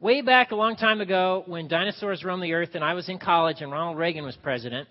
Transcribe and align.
way 0.00 0.20
back 0.20 0.50
a 0.50 0.56
long 0.56 0.76
time 0.76 1.00
ago 1.00 1.42
when 1.46 1.68
dinosaurs 1.68 2.24
roamed 2.24 2.42
the 2.42 2.52
earth 2.52 2.70
and 2.74 2.84
I 2.84 2.94
was 2.94 3.08
in 3.08 3.18
college 3.18 3.60
and 3.60 3.70
Ronald 3.72 3.98
Reagan 3.98 4.24
was 4.24 4.36
president, 4.36 4.88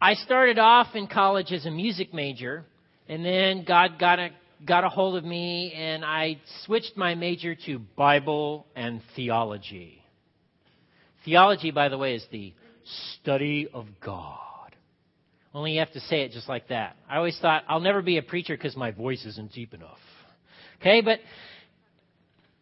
I 0.00 0.14
started 0.14 0.58
off 0.58 0.88
in 0.94 1.06
college 1.06 1.52
as 1.52 1.66
a 1.66 1.70
music 1.70 2.12
major, 2.12 2.64
and 3.08 3.24
then 3.24 3.64
God 3.64 3.98
got 3.98 4.18
a, 4.18 4.30
got 4.66 4.84
a 4.84 4.88
hold 4.88 5.16
of 5.16 5.24
me, 5.24 5.72
and 5.72 6.04
I 6.04 6.40
switched 6.64 6.96
my 6.96 7.14
major 7.14 7.54
to 7.66 7.78
Bible 7.78 8.66
and 8.76 9.00
theology. 9.16 10.02
Theology, 11.24 11.70
by 11.70 11.88
the 11.88 11.96
way, 11.96 12.16
is 12.16 12.26
the 12.30 12.52
study 13.14 13.68
of 13.72 13.86
God. 14.04 14.38
Only 15.54 15.74
you 15.74 15.78
have 15.78 15.92
to 15.92 16.00
say 16.00 16.22
it 16.22 16.32
just 16.32 16.48
like 16.48 16.68
that. 16.68 16.96
I 17.08 17.16
always 17.16 17.38
thought 17.40 17.62
I'll 17.68 17.80
never 17.80 18.02
be 18.02 18.18
a 18.18 18.22
preacher 18.22 18.56
because 18.56 18.76
my 18.76 18.90
voice 18.90 19.24
isn't 19.24 19.52
deep 19.52 19.72
enough. 19.72 19.98
Okay, 20.80 21.00
but 21.00 21.20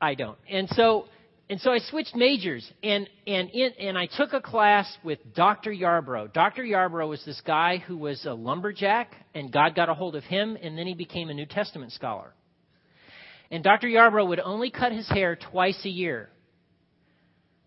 I 0.02 0.14
don't. 0.16 0.36
And 0.50 0.68
so 0.70 1.06
and 1.48 1.60
so 1.60 1.70
I 1.70 1.78
switched 1.78 2.16
majors 2.16 2.68
and 2.82 3.08
and 3.24 3.48
in, 3.50 3.72
and 3.78 3.96
I 3.96 4.06
took 4.06 4.32
a 4.32 4.40
class 4.40 4.92
with 5.04 5.20
Dr. 5.34 5.70
Yarbrough. 5.70 6.32
Dr. 6.32 6.64
Yarbrough 6.64 7.08
was 7.08 7.24
this 7.24 7.40
guy 7.46 7.76
who 7.78 7.96
was 7.96 8.26
a 8.26 8.34
lumberjack 8.34 9.14
and 9.32 9.52
God 9.52 9.76
got 9.76 9.88
a 9.88 9.94
hold 9.94 10.16
of 10.16 10.24
him 10.24 10.58
and 10.60 10.76
then 10.76 10.88
he 10.88 10.94
became 10.94 11.30
a 11.30 11.34
New 11.34 11.46
Testament 11.46 11.92
scholar. 11.92 12.34
And 13.52 13.62
Dr. 13.62 13.86
Yarbrough 13.86 14.26
would 14.26 14.40
only 14.40 14.70
cut 14.70 14.90
his 14.92 15.08
hair 15.08 15.36
twice 15.36 15.80
a 15.84 15.88
year. 15.88 16.30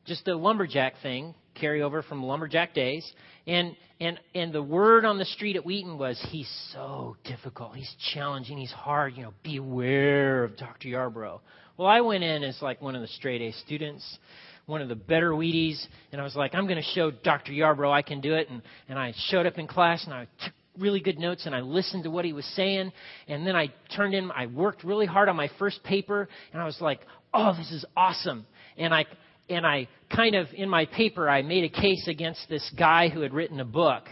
Just 0.05 0.27
a 0.27 0.35
lumberjack 0.35 0.95
thing, 1.01 1.35
carry 1.53 1.81
over 1.81 2.01
from 2.01 2.21
lumberjack 2.21 2.73
days. 2.73 3.09
And 3.47 3.77
and 4.01 4.19
and 4.33 4.51
the 4.51 4.61
word 4.61 5.05
on 5.05 5.19
the 5.19 5.25
street 5.25 5.55
at 5.55 5.65
Wheaton 5.65 5.97
was 5.97 6.21
he's 6.31 6.51
so 6.73 7.15
difficult, 7.23 7.75
he's 7.75 7.95
challenging, 8.13 8.57
he's 8.57 8.73
hard, 8.73 9.15
you 9.15 9.23
know, 9.23 9.33
beware 9.41 10.43
of 10.43 10.57
Dr. 10.57 10.89
Yarbrough. 10.89 11.39
Well, 11.77 11.89
I 11.89 11.99
went 11.99 12.23
in 12.23 12.43
as 12.43 12.61
like 12.61 12.81
one 12.81 12.95
of 12.95 13.01
the 13.01 13.07
straight 13.09 13.41
A 13.41 13.51
students, 13.65 14.17
one 14.65 14.81
of 14.81 14.87
the 14.87 14.95
better 14.95 15.31
Wheaties, 15.31 15.85
and 16.13 16.21
I 16.21 16.23
was 16.23 16.33
like, 16.33 16.55
I'm 16.55 16.67
going 16.67 16.81
to 16.81 16.89
show 16.93 17.11
Dr. 17.11 17.51
Yarbrough 17.51 17.91
I 17.91 18.01
can 18.01 18.21
do 18.21 18.33
it. 18.35 18.49
And, 18.49 18.61
and 18.87 18.97
I 18.97 19.13
showed 19.27 19.45
up 19.45 19.57
in 19.57 19.67
class 19.67 20.05
and 20.05 20.13
I 20.13 20.27
took 20.43 20.53
really 20.77 21.01
good 21.01 21.19
notes 21.19 21.45
and 21.45 21.53
I 21.53 21.59
listened 21.59 22.05
to 22.05 22.09
what 22.09 22.23
he 22.23 22.31
was 22.31 22.45
saying. 22.55 22.93
And 23.27 23.45
then 23.45 23.57
I 23.57 23.73
turned 23.93 24.13
in, 24.13 24.31
I 24.31 24.45
worked 24.45 24.85
really 24.85 25.05
hard 25.05 25.27
on 25.27 25.35
my 25.35 25.49
first 25.59 25.83
paper 25.83 26.29
and 26.53 26.61
I 26.61 26.65
was 26.65 26.79
like, 26.79 27.01
oh, 27.33 27.53
this 27.57 27.71
is 27.71 27.83
awesome. 27.97 28.45
And 28.77 28.93
I, 28.93 29.05
and 29.49 29.65
I 29.65 29.89
kind 30.15 30.35
of, 30.35 30.47
in 30.53 30.69
my 30.69 30.85
paper, 30.85 31.29
I 31.29 31.41
made 31.41 31.65
a 31.65 31.81
case 31.81 32.07
against 32.07 32.47
this 32.47 32.71
guy 32.77 33.09
who 33.09 33.19
had 33.19 33.33
written 33.33 33.59
a 33.59 33.65
book 33.65 34.05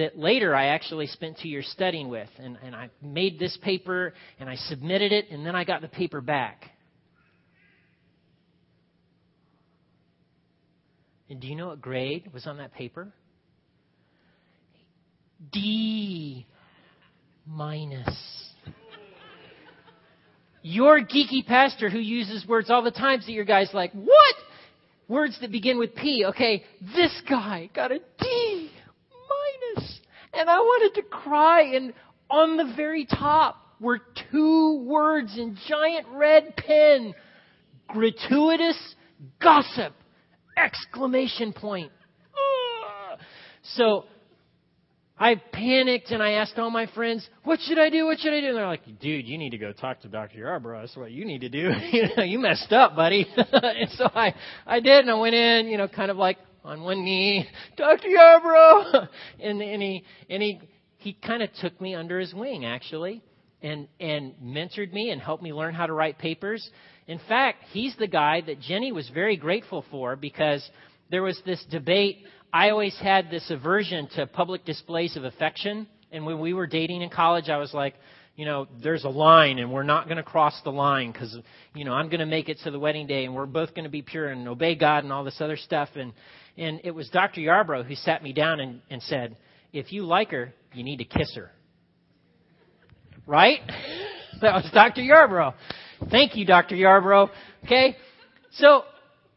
that 0.00 0.18
later 0.18 0.54
I 0.54 0.66
actually 0.66 1.06
spent 1.06 1.38
two 1.40 1.48
years 1.48 1.68
studying 1.72 2.08
with. 2.08 2.28
And, 2.38 2.58
and 2.64 2.74
I 2.74 2.90
made 3.02 3.38
this 3.38 3.56
paper 3.62 4.14
and 4.38 4.48
I 4.48 4.56
submitted 4.56 5.12
it, 5.12 5.30
and 5.30 5.44
then 5.46 5.54
I 5.54 5.64
got 5.64 5.82
the 5.82 5.88
paper 5.88 6.20
back. 6.20 6.64
And 11.28 11.40
do 11.40 11.46
you 11.46 11.54
know 11.54 11.68
what 11.68 11.80
grade 11.80 12.30
was 12.32 12.46
on 12.46 12.56
that 12.56 12.74
paper? 12.74 13.12
D 15.52 16.46
minus. 17.46 18.08
Your 20.62 21.00
geeky 21.00 21.46
pastor 21.46 21.88
who 21.88 21.98
uses 21.98 22.46
words 22.46 22.68
all 22.68 22.82
the 22.82 22.90
time 22.90 23.20
that 23.20 23.32
your 23.32 23.44
guy's 23.44 23.72
like, 23.72 23.92
what? 23.92 24.34
Words 25.08 25.38
that 25.40 25.50
begin 25.50 25.78
with 25.78 25.94
P. 25.94 26.24
Okay, 26.26 26.64
this 26.94 27.22
guy 27.28 27.70
got 27.74 27.92
a 27.92 27.98
D 27.98 28.29
and 30.40 30.48
I 30.48 30.58
wanted 30.58 31.00
to 31.00 31.06
cry. 31.06 31.74
And 31.74 31.92
on 32.30 32.56
the 32.56 32.72
very 32.74 33.04
top 33.04 33.56
were 33.78 34.00
two 34.32 34.84
words 34.86 35.36
in 35.36 35.56
giant 35.68 36.06
red 36.12 36.56
pen 36.56 37.14
gratuitous 37.88 38.94
gossip! 39.40 39.92
Exclamation 40.56 41.52
point. 41.52 41.92
Ah! 42.34 43.16
So 43.74 44.04
I 45.18 45.34
panicked 45.52 46.10
and 46.10 46.22
I 46.22 46.32
asked 46.32 46.58
all 46.58 46.70
my 46.70 46.86
friends, 46.86 47.28
"What 47.44 47.60
should 47.60 47.78
I 47.78 47.90
do? 47.90 48.06
What 48.06 48.18
should 48.18 48.32
I 48.32 48.40
do?" 48.40 48.48
And 48.48 48.56
they're 48.56 48.66
like, 48.66 48.84
"Dude, 49.00 49.26
you 49.26 49.36
need 49.38 49.50
to 49.50 49.58
go 49.58 49.72
talk 49.72 50.00
to 50.00 50.08
Dr. 50.08 50.38
Yarbrough. 50.38 50.80
That's 50.82 50.96
what 50.96 51.10
you 51.10 51.24
need 51.24 51.42
to 51.42 51.48
do. 51.48 51.70
you 51.92 52.04
know, 52.16 52.22
you 52.22 52.38
messed 52.38 52.72
up, 52.72 52.96
buddy." 52.96 53.26
and 53.36 53.90
so 53.90 54.06
I 54.14 54.34
I 54.66 54.80
did, 54.80 55.00
and 55.00 55.10
I 55.10 55.14
went 55.14 55.34
in, 55.34 55.66
you 55.68 55.76
know, 55.76 55.88
kind 55.88 56.10
of 56.10 56.16
like 56.16 56.38
on 56.64 56.82
one 56.82 57.04
knee, 57.04 57.48
Dr. 57.76 58.08
Yarbrough, 58.08 59.08
and, 59.40 59.62
and 59.62 59.82
he 59.82 60.04
and 60.28 60.42
he 60.42 60.60
he 60.98 61.12
kind 61.14 61.42
of 61.42 61.50
took 61.54 61.80
me 61.80 61.94
under 61.94 62.18
his 62.18 62.34
wing 62.34 62.64
actually, 62.64 63.22
and 63.62 63.88
and 63.98 64.34
mentored 64.42 64.92
me 64.92 65.10
and 65.10 65.20
helped 65.20 65.42
me 65.42 65.52
learn 65.52 65.74
how 65.74 65.86
to 65.86 65.92
write 65.92 66.18
papers. 66.18 66.68
In 67.06 67.20
fact, 67.28 67.64
he's 67.72 67.96
the 67.96 68.06
guy 68.06 68.42
that 68.42 68.60
Jenny 68.60 68.92
was 68.92 69.08
very 69.10 69.36
grateful 69.36 69.84
for 69.90 70.16
because 70.16 70.68
there 71.10 71.22
was 71.22 71.40
this 71.44 71.64
debate. 71.70 72.18
I 72.52 72.70
always 72.70 72.96
had 72.98 73.30
this 73.30 73.50
aversion 73.50 74.08
to 74.16 74.26
public 74.26 74.64
displays 74.64 75.16
of 75.16 75.24
affection, 75.24 75.86
and 76.12 76.26
when 76.26 76.40
we 76.40 76.52
were 76.52 76.66
dating 76.66 77.02
in 77.02 77.10
college, 77.10 77.48
I 77.48 77.58
was 77.58 77.72
like, 77.72 77.94
you 78.40 78.46
know, 78.46 78.66
there's 78.82 79.04
a 79.04 79.10
line 79.10 79.58
and 79.58 79.70
we're 79.70 79.82
not 79.82 80.06
going 80.06 80.16
to 80.16 80.22
cross 80.22 80.58
the 80.64 80.72
line 80.72 81.12
because, 81.12 81.36
you 81.74 81.84
know, 81.84 81.92
I'm 81.92 82.06
going 82.06 82.20
to 82.20 82.26
make 82.26 82.48
it 82.48 82.56
to 82.64 82.70
the 82.70 82.78
wedding 82.78 83.06
day 83.06 83.26
and 83.26 83.34
we're 83.34 83.44
both 83.44 83.74
going 83.74 83.84
to 83.84 83.90
be 83.90 84.00
pure 84.00 84.28
and 84.28 84.48
obey 84.48 84.74
God 84.74 85.04
and 85.04 85.12
all 85.12 85.24
this 85.24 85.36
other 85.40 85.58
stuff. 85.58 85.90
And, 85.94 86.14
and 86.56 86.80
it 86.82 86.92
was 86.92 87.10
Dr. 87.10 87.42
Yarbrough 87.42 87.84
who 87.84 87.94
sat 87.94 88.22
me 88.22 88.32
down 88.32 88.58
and, 88.60 88.80
and 88.88 89.02
said, 89.02 89.36
if 89.74 89.92
you 89.92 90.06
like 90.06 90.30
her, 90.30 90.54
you 90.72 90.82
need 90.82 90.96
to 91.00 91.04
kiss 91.04 91.36
her. 91.36 91.50
Right? 93.26 93.60
That 94.40 94.54
was 94.54 94.70
Dr. 94.72 95.02
Yarbrough. 95.02 95.52
Thank 96.10 96.34
you, 96.34 96.46
Dr. 96.46 96.74
Yarbrough. 96.74 97.28
Okay? 97.66 97.94
So 98.52 98.84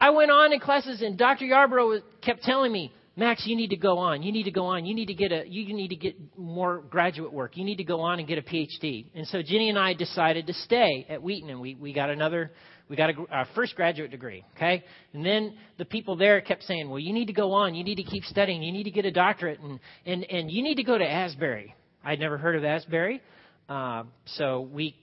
I 0.00 0.08
went 0.08 0.30
on 0.30 0.50
in 0.50 0.60
classes 0.60 1.02
and 1.02 1.18
Dr. 1.18 1.44
Yarbrough 1.44 2.00
kept 2.22 2.42
telling 2.42 2.72
me, 2.72 2.90
Max, 3.16 3.44
you 3.46 3.54
need 3.54 3.70
to 3.70 3.76
go 3.76 3.98
on. 3.98 4.22
You 4.24 4.32
need 4.32 4.44
to 4.44 4.50
go 4.50 4.66
on. 4.66 4.84
You 4.84 4.94
need 4.94 5.06
to 5.06 5.14
get 5.14 5.30
a 5.30 5.44
you 5.46 5.72
need 5.72 5.88
to 5.88 5.96
get 5.96 6.16
more 6.36 6.80
graduate 6.80 7.32
work. 7.32 7.56
You 7.56 7.64
need 7.64 7.76
to 7.76 7.84
go 7.84 8.00
on 8.00 8.18
and 8.18 8.26
get 8.26 8.38
a 8.38 8.42
PhD. 8.42 9.06
And 9.14 9.26
so 9.28 9.40
Jenny 9.40 9.68
and 9.68 9.78
I 9.78 9.94
decided 9.94 10.48
to 10.48 10.54
stay 10.54 11.06
at 11.08 11.22
Wheaton, 11.22 11.48
and 11.48 11.60
we 11.60 11.76
we 11.76 11.92
got 11.92 12.10
another 12.10 12.50
we 12.88 12.96
got 12.96 13.10
a, 13.10 13.14
our 13.30 13.46
first 13.54 13.76
graduate 13.76 14.10
degree. 14.10 14.44
Okay, 14.56 14.82
and 15.12 15.24
then 15.24 15.54
the 15.78 15.84
people 15.84 16.16
there 16.16 16.40
kept 16.40 16.64
saying, 16.64 16.90
well, 16.90 16.98
you 16.98 17.12
need 17.12 17.26
to 17.26 17.32
go 17.32 17.52
on. 17.52 17.76
You 17.76 17.84
need 17.84 17.96
to 17.96 18.02
keep 18.02 18.24
studying. 18.24 18.64
You 18.64 18.72
need 18.72 18.84
to 18.84 18.90
get 18.90 19.04
a 19.04 19.12
doctorate, 19.12 19.60
and 19.60 19.78
and 20.04 20.24
and 20.24 20.50
you 20.50 20.64
need 20.64 20.76
to 20.76 20.84
go 20.84 20.98
to 20.98 21.08
Asbury. 21.08 21.72
I'd 22.04 22.18
never 22.18 22.36
heard 22.36 22.56
of 22.56 22.64
Asbury, 22.64 23.22
uh, 23.68 24.02
so 24.26 24.62
we 24.72 24.96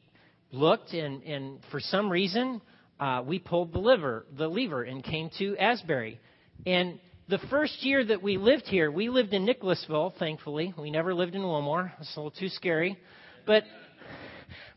looked, 0.52 0.94
and 0.94 1.24
and 1.24 1.60
for 1.72 1.80
some 1.80 2.10
reason 2.10 2.62
uh, 3.00 3.24
we 3.26 3.40
pulled 3.40 3.72
the 3.72 3.80
lever 3.80 4.26
the 4.38 4.50
lever 4.50 4.84
and 4.84 5.02
came 5.02 5.30
to 5.40 5.56
Asbury, 5.58 6.20
and 6.66 7.00
the 7.32 7.40
first 7.50 7.82
year 7.82 8.04
that 8.04 8.22
we 8.22 8.38
lived 8.38 8.68
here, 8.68 8.92
we 8.92 9.08
lived 9.08 9.34
in 9.34 9.46
Nicholasville, 9.46 10.14
thankfully. 10.20 10.74
We 10.78 10.92
never 10.92 11.14
lived 11.14 11.34
in 11.34 11.42
Wilmore. 11.42 11.94
It's 12.02 12.14
a 12.18 12.20
little 12.20 12.30
too 12.30 12.50
scary. 12.50 13.00
But 13.48 13.64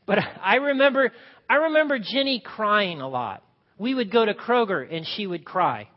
but 0.07 0.19
I 0.41 0.57
remember 0.57 1.13
I 1.51 1.57
remember 1.57 1.99
Jenny 1.99 2.41
crying 2.41 3.01
a 3.01 3.09
lot. 3.09 3.43
We 3.77 3.93
would 3.93 4.13
go 4.13 4.25
to 4.25 4.35
Kroger 4.35 4.87
and 4.89 5.05
she 5.17 5.27
would 5.27 5.45
cry. 5.45 5.89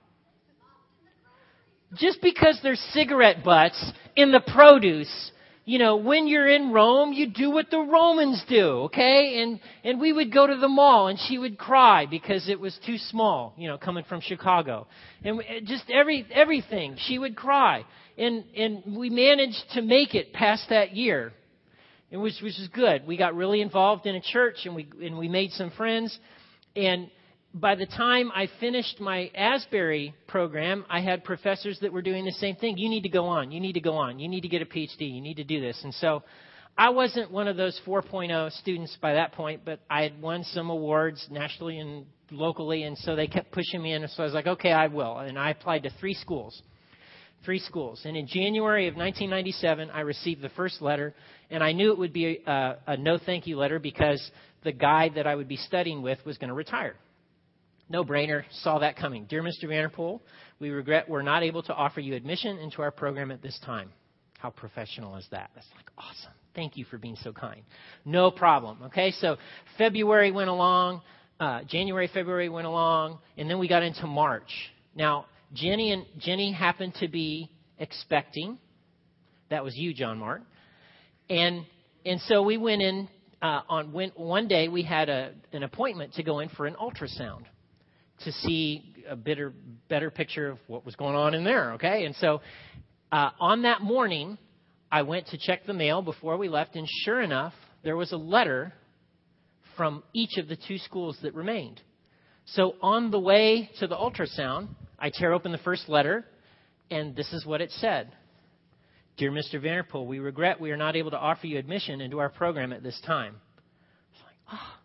Just 1.94 2.23
because 2.23 2.59
there's 2.63 2.79
cigarette 2.91 3.44
butts 3.44 3.91
in 4.16 4.31
the 4.31 4.41
produce 4.41 5.31
you 5.67 5.79
know, 5.79 5.97
when 5.97 6.29
you're 6.29 6.47
in 6.47 6.72
Rome, 6.72 7.11
you 7.11 7.28
do 7.28 7.51
what 7.51 7.69
the 7.69 7.79
Romans 7.79 8.41
do, 8.47 8.83
okay? 8.85 9.41
And 9.41 9.59
and 9.83 10.00
we 10.00 10.13
would 10.13 10.33
go 10.33 10.47
to 10.47 10.55
the 10.55 10.69
mall 10.69 11.07
and 11.09 11.19
she 11.28 11.38
would 11.38 11.57
cry 11.57 12.05
because 12.05 12.47
it 12.47 12.57
was 12.57 12.79
too 12.85 12.97
small, 12.97 13.53
you 13.57 13.67
know, 13.67 13.77
coming 13.77 14.06
from 14.06 14.22
Chicago. 14.22 14.88
And 15.25 15.41
just 15.66 15.83
every 15.94 16.25
everything, 16.33 16.95
she 16.97 17.19
would 17.19 17.35
cry. 17.35 17.83
And 18.17 18.45
and 18.56 18.95
we 18.95 19.09
managed 19.09 19.61
to 19.73 19.81
make 19.81 20.16
it 20.16 20.31
past 20.31 20.69
that 20.69 20.95
year. 20.95 21.33
And 22.13 22.22
which 22.22 22.35
which 22.41 22.57
is 22.57 22.69
good. 22.69 23.06
We 23.06 23.17
got 23.17 23.35
really 23.35 23.59
involved 23.59 24.06
in 24.06 24.16
a 24.16 24.22
church 24.22 24.59
and 24.63 24.73
we 24.73 24.88
and 25.03 25.17
we 25.17 25.27
made 25.27 25.51
some 25.51 25.72
friends 25.72 26.17
and 26.77 27.11
by 27.59 27.75
the 27.75 27.85
time 27.85 28.31
I 28.33 28.48
finished 28.59 29.00
my 29.00 29.31
Asbury 29.36 30.13
program, 30.27 30.86
I 30.89 31.01
had 31.01 31.24
professors 31.24 31.80
that 31.81 31.92
were 31.92 32.01
doing 32.01 32.25
the 32.25 32.31
same 32.33 32.56
thing. 32.56 32.77
You 32.77 32.89
need 32.89 33.04
to 33.04 33.09
go 33.09 33.25
on. 33.25 33.51
You 33.51 33.59
need 33.59 33.74
to 33.74 33.80
go 33.80 33.94
on. 33.94 34.19
You 34.19 34.27
need 34.27 34.42
to 34.42 34.48
get 34.48 34.62
a 34.62 34.65
PhD. 34.65 35.13
You 35.13 35.21
need 35.21 35.38
to 35.38 35.44
do 35.44 35.59
this. 35.59 35.80
And 35.83 35.94
so 35.95 36.24
I 36.77 36.89
wasn't 36.89 37.31
one 37.31 37.48
of 37.48 37.57
those 37.57 37.80
4.0 37.86 38.51
students 38.59 38.95
by 39.01 39.13
that 39.13 39.31
point, 39.31 39.62
but 39.65 39.80
I 39.89 40.04
had 40.04 40.21
won 40.21 40.44
some 40.44 40.69
awards 40.69 41.25
nationally 41.31 41.80
and 41.80 42.06
locally, 42.30 42.83
and 42.83 42.98
so 42.98 43.15
they 43.15 43.27
kept 43.27 43.51
pushing 43.51 43.81
me 43.81 43.94
in. 43.94 44.03
And 44.03 44.12
so 44.12 44.24
I 44.24 44.25
was 44.25 44.33
like, 44.33 44.48
okay, 44.48 44.71
I 44.71 44.88
will. 44.88 45.18
And 45.18 45.39
I 45.39 45.50
applied 45.50 45.83
to 45.83 45.89
three 46.00 46.13
schools. 46.13 46.62
Three 47.44 47.60
schools. 47.60 48.01
And 48.06 48.15
in 48.15 48.27
January 48.27 48.88
of 48.88 48.95
1997, 48.95 49.89
I 49.89 50.01
received 50.01 50.42
the 50.42 50.50
first 50.50 50.81
letter, 50.81 51.15
and 51.50 51.63
I 51.63 51.71
knew 51.71 51.92
it 51.92 51.98
would 51.98 52.13
be 52.13 52.39
a, 52.45 52.77
a 52.86 52.98
no 52.98 53.18
thank 53.18 53.48
you 53.48 53.57
letter 53.57 53.80
because 53.80 54.31
the 54.63 54.71
guy 54.71 55.10
that 55.15 55.25
I 55.25 55.33
would 55.33 55.48
be 55.48 55.57
studying 55.57 56.01
with 56.01 56.19
was 56.25 56.38
going 56.38 56.50
to 56.50 56.53
retire. 56.53 56.95
No 57.89 58.04
brainer, 58.04 58.44
saw 58.63 58.80
that 58.80 58.98
coming. 58.98 59.25
Dear 59.25 59.42
Mr. 59.42 59.68
Vanderpool, 59.68 60.22
we 60.60 60.69
regret 60.69 61.07
we're 61.07 61.22
not 61.22 61.44
able 61.44 61.63
to 61.63 61.74
offer 61.74 62.00
you 62.01 62.16
admission 62.16 62.57
into 62.57 62.81
our 62.81 62.92
program 62.92 63.31
at 63.31 63.42
this 63.42 63.57
time. 63.66 63.92
How 64.39 64.50
professional 64.50 65.16
is 65.16 65.25
that? 65.31 65.50
That's 65.56 65.68
like 65.75 65.86
awesome. 65.98 66.34
Thank 66.54 66.75
you 66.75 66.86
for 66.86 66.98
being 66.98 67.18
so 67.24 67.31
kind. 67.31 67.62
No 68.04 68.30
problem. 68.31 68.84
Okay, 68.88 69.12
so 69.12 69.38
February 69.78 70.31
went 70.31 70.50
along. 70.50 71.01
uh, 71.39 71.62
January, 71.68 72.10
February 72.13 72.50
went 72.50 72.68
along, 72.68 73.19
and 73.38 73.50
then 73.50 73.60
we 73.60 73.68
got 73.68 73.84
into 73.84 74.07
March. 74.07 74.51
Now, 74.95 75.28
Jenny 75.54 75.92
and 75.92 76.04
Jenny 76.18 76.51
happened 76.51 76.95
to 77.00 77.07
be 77.07 77.50
expecting. 77.80 78.57
That 79.50 79.63
was 79.63 79.75
you, 79.78 79.94
John 79.94 80.18
Mark. 80.18 80.42
And 81.30 81.66
and 82.06 82.19
so 82.22 82.42
we 82.42 82.57
went 82.57 82.81
in 82.81 83.07
uh, 83.42 83.62
on 83.69 83.92
when, 83.94 84.10
one 84.16 84.48
day 84.48 84.68
we 84.68 84.81
had 84.84 85.10
a, 85.10 85.34
an 85.54 85.63
appointment 85.63 86.13
to 86.16 86.24
go 86.24 86.39
in 86.39 86.50
for 86.50 86.66
an 86.66 86.75
ultrasound 86.81 87.44
to 88.23 88.31
see 88.31 88.95
a 89.09 89.15
better 89.15 89.53
better 89.89 90.09
picture 90.09 90.49
of 90.49 90.57
what 90.67 90.85
was 90.85 90.95
going 90.95 91.15
on 91.15 91.33
in 91.33 91.43
there. 91.43 91.73
Okay, 91.73 92.05
and 92.05 92.15
so 92.15 92.41
uh, 93.11 93.29
on 93.39 93.63
that 93.63 93.81
morning, 93.81 94.37
I 94.91 95.03
went 95.03 95.27
to 95.27 95.37
check 95.37 95.65
the 95.65 95.73
mail 95.73 96.01
before 96.01 96.37
we 96.37 96.49
left, 96.49 96.75
and 96.75 96.87
sure 97.05 97.21
enough, 97.21 97.53
there 97.83 97.95
was 97.95 98.11
a 98.11 98.17
letter 98.17 98.73
from 99.75 100.03
each 100.13 100.37
of 100.37 100.47
the 100.47 100.57
two 100.67 100.77
schools 100.77 101.17
that 101.21 101.33
remained. 101.35 101.81
So 102.45 102.75
on 102.81 103.11
the 103.11 103.19
way 103.19 103.69
to 103.79 103.87
the 103.87 103.95
ultrasound, 103.95 104.69
I 104.97 105.11
tear 105.13 105.33
open 105.33 105.51
the 105.51 105.57
first 105.59 105.87
letter, 105.89 106.25
and 106.89 107.15
this 107.15 107.31
is 107.33 107.45
what 107.45 107.61
it 107.61 107.71
said. 107.71 108.11
Dear 109.17 109.31
Mr. 109.31 109.61
Vanderpool, 109.61 110.07
we 110.07 110.19
regret 110.19 110.61
we 110.61 110.71
are 110.71 110.77
not 110.77 110.95
able 110.95 111.11
to 111.11 111.17
offer 111.17 111.47
you 111.47 111.57
admission 111.57 112.01
into 112.01 112.19
our 112.19 112.29
program 112.29 112.71
at 112.71 112.83
this 112.83 112.99
time. 113.05 113.35
It's 114.13 114.23
like, 114.23 114.59
oh, 114.59 114.77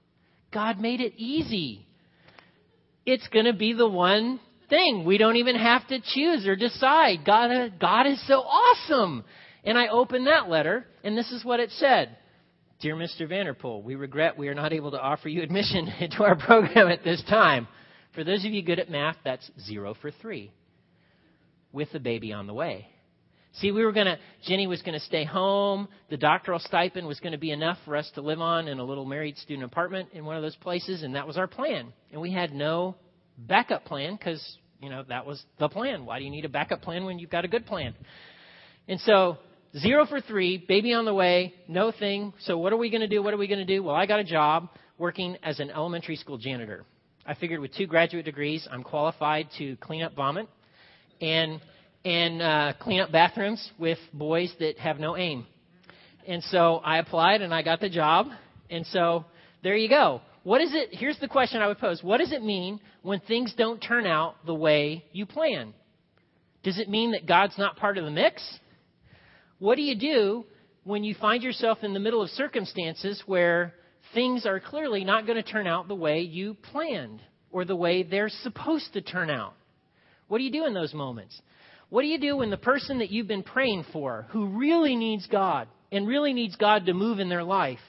God 0.52 0.80
made 0.80 1.00
it 1.00 1.14
easy. 1.16 1.86
It's 3.04 3.26
going 3.28 3.46
to 3.46 3.52
be 3.52 3.72
the 3.72 3.88
one 3.88 4.40
thing. 4.68 5.04
We 5.04 5.18
don't 5.18 5.36
even 5.36 5.56
have 5.56 5.86
to 5.88 6.00
choose 6.00 6.46
or 6.46 6.56
decide. 6.56 7.24
God, 7.24 7.74
God 7.80 8.06
is 8.06 8.24
so 8.26 8.40
awesome. 8.40 9.24
And 9.64 9.76
I 9.76 9.88
opened 9.88 10.26
that 10.26 10.48
letter, 10.48 10.86
and 11.04 11.16
this 11.16 11.30
is 11.30 11.44
what 11.44 11.60
it 11.60 11.70
said. 11.72 12.16
Dear 12.80 12.96
Mr. 12.96 13.28
Vanderpool, 13.28 13.82
we 13.82 13.94
regret 13.94 14.36
we 14.36 14.48
are 14.48 14.54
not 14.54 14.72
able 14.72 14.90
to 14.90 15.00
offer 15.00 15.28
you 15.28 15.42
admission 15.42 15.88
into 16.00 16.24
our 16.24 16.36
program 16.36 16.88
at 16.88 17.04
this 17.04 17.22
time. 17.28 17.68
For 18.14 18.24
those 18.24 18.44
of 18.44 18.52
you 18.52 18.62
good 18.62 18.78
at 18.78 18.90
math, 18.90 19.16
that's 19.24 19.50
zero 19.60 19.94
for 20.00 20.10
three, 20.10 20.52
with 21.72 21.90
the 21.92 22.00
baby 22.00 22.32
on 22.32 22.46
the 22.46 22.54
way. 22.54 22.88
See, 23.56 23.70
we 23.70 23.84
were 23.84 23.92
going 23.92 24.06
to, 24.06 24.18
Jenny 24.46 24.66
was 24.66 24.80
going 24.80 24.98
to 24.98 25.04
stay 25.04 25.24
home. 25.24 25.88
The 26.08 26.16
doctoral 26.16 26.58
stipend 26.58 27.06
was 27.06 27.20
going 27.20 27.32
to 27.32 27.38
be 27.38 27.50
enough 27.50 27.76
for 27.84 27.96
us 27.96 28.10
to 28.14 28.22
live 28.22 28.40
on 28.40 28.66
in 28.66 28.78
a 28.78 28.84
little 28.84 29.04
married 29.04 29.36
student 29.36 29.64
apartment 29.64 30.08
in 30.14 30.24
one 30.24 30.36
of 30.36 30.42
those 30.42 30.56
places, 30.56 31.02
and 31.02 31.14
that 31.16 31.26
was 31.26 31.36
our 31.36 31.46
plan. 31.46 31.92
And 32.12 32.20
we 32.20 32.32
had 32.32 32.52
no 32.52 32.96
backup 33.36 33.84
plan 33.84 34.16
because, 34.16 34.42
you 34.80 34.88
know, 34.88 35.04
that 35.08 35.26
was 35.26 35.42
the 35.58 35.68
plan. 35.68 36.06
Why 36.06 36.18
do 36.18 36.24
you 36.24 36.30
need 36.30 36.46
a 36.46 36.48
backup 36.48 36.80
plan 36.80 37.04
when 37.04 37.18
you've 37.18 37.30
got 37.30 37.44
a 37.44 37.48
good 37.48 37.66
plan? 37.66 37.94
And 38.88 38.98
so, 39.00 39.36
zero 39.78 40.06
for 40.06 40.22
three, 40.22 40.56
baby 40.56 40.94
on 40.94 41.04
the 41.04 41.14
way, 41.14 41.52
no 41.68 41.92
thing. 41.92 42.32
So, 42.40 42.56
what 42.56 42.72
are 42.72 42.78
we 42.78 42.88
going 42.88 43.02
to 43.02 43.08
do? 43.08 43.22
What 43.22 43.34
are 43.34 43.38
we 43.38 43.48
going 43.48 43.64
to 43.64 43.66
do? 43.66 43.82
Well, 43.82 43.94
I 43.94 44.06
got 44.06 44.18
a 44.18 44.24
job 44.24 44.70
working 44.96 45.36
as 45.42 45.60
an 45.60 45.70
elementary 45.70 46.16
school 46.16 46.38
janitor. 46.38 46.86
I 47.26 47.34
figured 47.34 47.60
with 47.60 47.74
two 47.74 47.86
graduate 47.86 48.24
degrees, 48.24 48.66
I'm 48.70 48.82
qualified 48.82 49.48
to 49.58 49.76
clean 49.76 50.02
up 50.02 50.14
vomit. 50.14 50.48
And 51.20 51.60
and 52.04 52.42
uh, 52.42 52.72
clean 52.80 53.00
up 53.00 53.12
bathrooms 53.12 53.70
with 53.78 53.98
boys 54.12 54.52
that 54.58 54.78
have 54.78 54.98
no 54.98 55.16
aim. 55.16 55.46
And 56.26 56.42
so 56.44 56.76
I 56.76 56.98
applied 56.98 57.42
and 57.42 57.54
I 57.54 57.62
got 57.62 57.80
the 57.80 57.88
job. 57.88 58.28
And 58.70 58.86
so 58.86 59.24
there 59.62 59.76
you 59.76 59.88
go. 59.88 60.20
What 60.44 60.60
is 60.60 60.74
it? 60.74 60.88
Here's 60.92 61.18
the 61.20 61.28
question 61.28 61.62
I 61.62 61.68
would 61.68 61.78
pose. 61.78 62.02
What 62.02 62.18
does 62.18 62.32
it 62.32 62.42
mean 62.42 62.80
when 63.02 63.20
things 63.20 63.54
don't 63.56 63.78
turn 63.80 64.06
out 64.06 64.34
the 64.44 64.54
way 64.54 65.04
you 65.12 65.26
plan? 65.26 65.74
Does 66.62 66.78
it 66.78 66.88
mean 66.88 67.12
that 67.12 67.26
God's 67.26 67.58
not 67.58 67.76
part 67.76 67.98
of 67.98 68.04
the 68.04 68.10
mix? 68.10 68.42
What 69.58 69.76
do 69.76 69.82
you 69.82 69.96
do 69.96 70.44
when 70.84 71.04
you 71.04 71.14
find 71.14 71.42
yourself 71.42 71.78
in 71.82 71.92
the 71.92 72.00
middle 72.00 72.22
of 72.22 72.30
circumstances 72.30 73.22
where 73.26 73.74
things 74.14 74.46
are 74.46 74.58
clearly 74.58 75.04
not 75.04 75.26
going 75.26 75.42
to 75.42 75.48
turn 75.48 75.66
out 75.66 75.86
the 75.86 75.94
way 75.94 76.20
you 76.20 76.54
planned 76.54 77.20
or 77.52 77.64
the 77.64 77.76
way 77.76 78.02
they're 78.02 78.28
supposed 78.28 78.92
to 78.94 79.00
turn 79.00 79.30
out? 79.30 79.54
What 80.26 80.38
do 80.38 80.44
you 80.44 80.50
do 80.50 80.66
in 80.66 80.74
those 80.74 80.94
moments? 80.94 81.40
What 81.92 82.00
do 82.00 82.08
you 82.08 82.18
do 82.18 82.38
when 82.38 82.48
the 82.48 82.56
person 82.56 83.00
that 83.00 83.10
you've 83.10 83.28
been 83.28 83.42
praying 83.42 83.84
for, 83.92 84.24
who 84.30 84.46
really 84.46 84.96
needs 84.96 85.26
God 85.26 85.68
and 85.92 86.08
really 86.08 86.32
needs 86.32 86.56
God 86.56 86.86
to 86.86 86.94
move 86.94 87.18
in 87.18 87.28
their 87.28 87.44
life, 87.44 87.80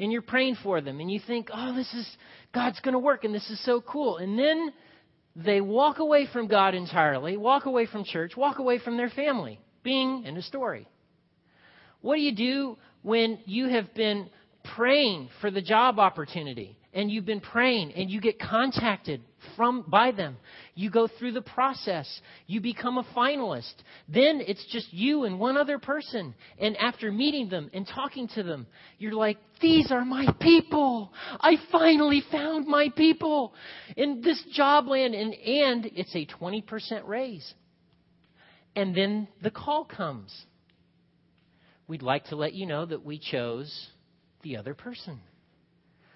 and 0.00 0.10
you're 0.10 0.20
praying 0.20 0.56
for 0.64 0.80
them 0.80 0.98
and 0.98 1.08
you 1.08 1.20
think, 1.24 1.50
oh, 1.54 1.72
this 1.72 1.86
is, 1.94 2.16
God's 2.52 2.80
going 2.80 2.94
to 2.94 2.98
work 2.98 3.22
and 3.22 3.32
this 3.32 3.48
is 3.48 3.64
so 3.64 3.80
cool. 3.80 4.16
And 4.16 4.36
then 4.36 4.72
they 5.36 5.60
walk 5.60 6.00
away 6.00 6.26
from 6.32 6.48
God 6.48 6.74
entirely, 6.74 7.36
walk 7.36 7.66
away 7.66 7.86
from 7.86 8.02
church, 8.02 8.36
walk 8.36 8.58
away 8.58 8.80
from 8.80 8.96
their 8.96 9.10
family. 9.10 9.60
Bing, 9.84 10.24
end 10.26 10.36
of 10.36 10.42
story. 10.42 10.88
What 12.00 12.16
do 12.16 12.22
you 12.22 12.34
do 12.34 12.76
when 13.02 13.38
you 13.44 13.68
have 13.68 13.94
been 13.94 14.28
praying 14.74 15.28
for 15.40 15.52
the 15.52 15.62
job 15.62 16.00
opportunity 16.00 16.76
and 16.92 17.12
you've 17.12 17.24
been 17.24 17.38
praying 17.38 17.92
and 17.92 18.10
you 18.10 18.20
get 18.20 18.40
contacted 18.40 19.20
from 19.56 19.84
by 19.88 20.12
them. 20.12 20.36
You 20.74 20.90
go 20.90 21.08
through 21.08 21.32
the 21.32 21.42
process. 21.42 22.06
You 22.46 22.60
become 22.60 22.98
a 22.98 23.04
finalist. 23.16 23.74
Then 24.08 24.42
it's 24.46 24.64
just 24.70 24.92
you 24.92 25.24
and 25.24 25.40
one 25.40 25.56
other 25.56 25.78
person. 25.78 26.34
And 26.58 26.76
after 26.76 27.10
meeting 27.10 27.48
them 27.48 27.70
and 27.72 27.86
talking 27.86 28.28
to 28.34 28.42
them, 28.42 28.66
you're 28.98 29.12
like, 29.12 29.38
these 29.60 29.90
are 29.90 30.04
my 30.04 30.26
people. 30.40 31.12
I 31.40 31.56
finally 31.72 32.22
found 32.30 32.66
my 32.66 32.90
people 32.96 33.54
in 33.96 34.20
this 34.22 34.42
job 34.52 34.86
land 34.86 35.14
and, 35.14 35.34
and 35.34 35.90
it's 35.94 36.14
a 36.14 36.26
20% 36.26 37.06
raise. 37.06 37.54
And 38.74 38.94
then 38.94 39.26
the 39.42 39.50
call 39.50 39.84
comes. 39.84 40.32
We'd 41.88 42.02
like 42.02 42.26
to 42.26 42.36
let 42.36 42.52
you 42.52 42.66
know 42.66 42.84
that 42.84 43.04
we 43.04 43.18
chose 43.18 43.88
the 44.42 44.56
other 44.58 44.74
person. 44.74 45.20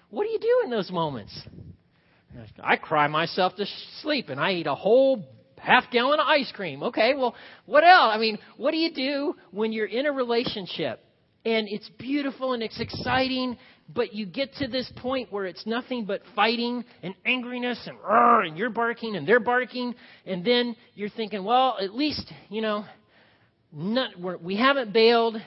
What 0.09 0.25
do 0.25 0.29
you 0.29 0.39
do 0.39 0.61
in 0.65 0.69
those 0.69 0.91
moments? 0.91 1.33
I 2.63 2.77
cry 2.77 3.07
myself 3.07 3.55
to 3.55 3.65
sleep 4.01 4.29
and 4.29 4.39
I 4.39 4.53
eat 4.53 4.67
a 4.67 4.75
whole 4.75 5.25
half 5.57 5.85
gallon 5.91 6.19
of 6.19 6.27
ice 6.27 6.51
cream. 6.53 6.83
Okay, 6.83 7.13
well, 7.15 7.35
what 7.65 7.83
else? 7.83 8.11
I 8.13 8.17
mean, 8.17 8.39
what 8.57 8.71
do 8.71 8.77
you 8.77 8.93
do 8.93 9.35
when 9.51 9.71
you're 9.71 9.85
in 9.85 10.05
a 10.05 10.11
relationship 10.11 10.99
and 11.45 11.67
it's 11.67 11.89
beautiful 11.97 12.53
and 12.53 12.61
it's 12.61 12.79
exciting, 12.79 13.57
but 13.89 14.13
you 14.13 14.25
get 14.25 14.53
to 14.55 14.67
this 14.67 14.91
point 14.97 15.31
where 15.31 15.45
it's 15.45 15.65
nothing 15.65 16.05
but 16.05 16.21
fighting 16.35 16.83
and 17.01 17.15
angriness 17.25 17.87
and 17.87 17.97
and 18.47 18.57
you're 18.57 18.69
barking 18.69 19.15
and 19.15 19.27
they're 19.27 19.39
barking, 19.39 19.95
and 20.25 20.45
then 20.45 20.75
you're 20.93 21.09
thinking, 21.09 21.43
well, 21.43 21.77
at 21.81 21.93
least, 21.95 22.31
you 22.49 22.61
know, 22.61 22.85
not, 23.73 24.19
we're, 24.19 24.37
we 24.37 24.55
haven't 24.55 24.93
bailed. 24.93 25.37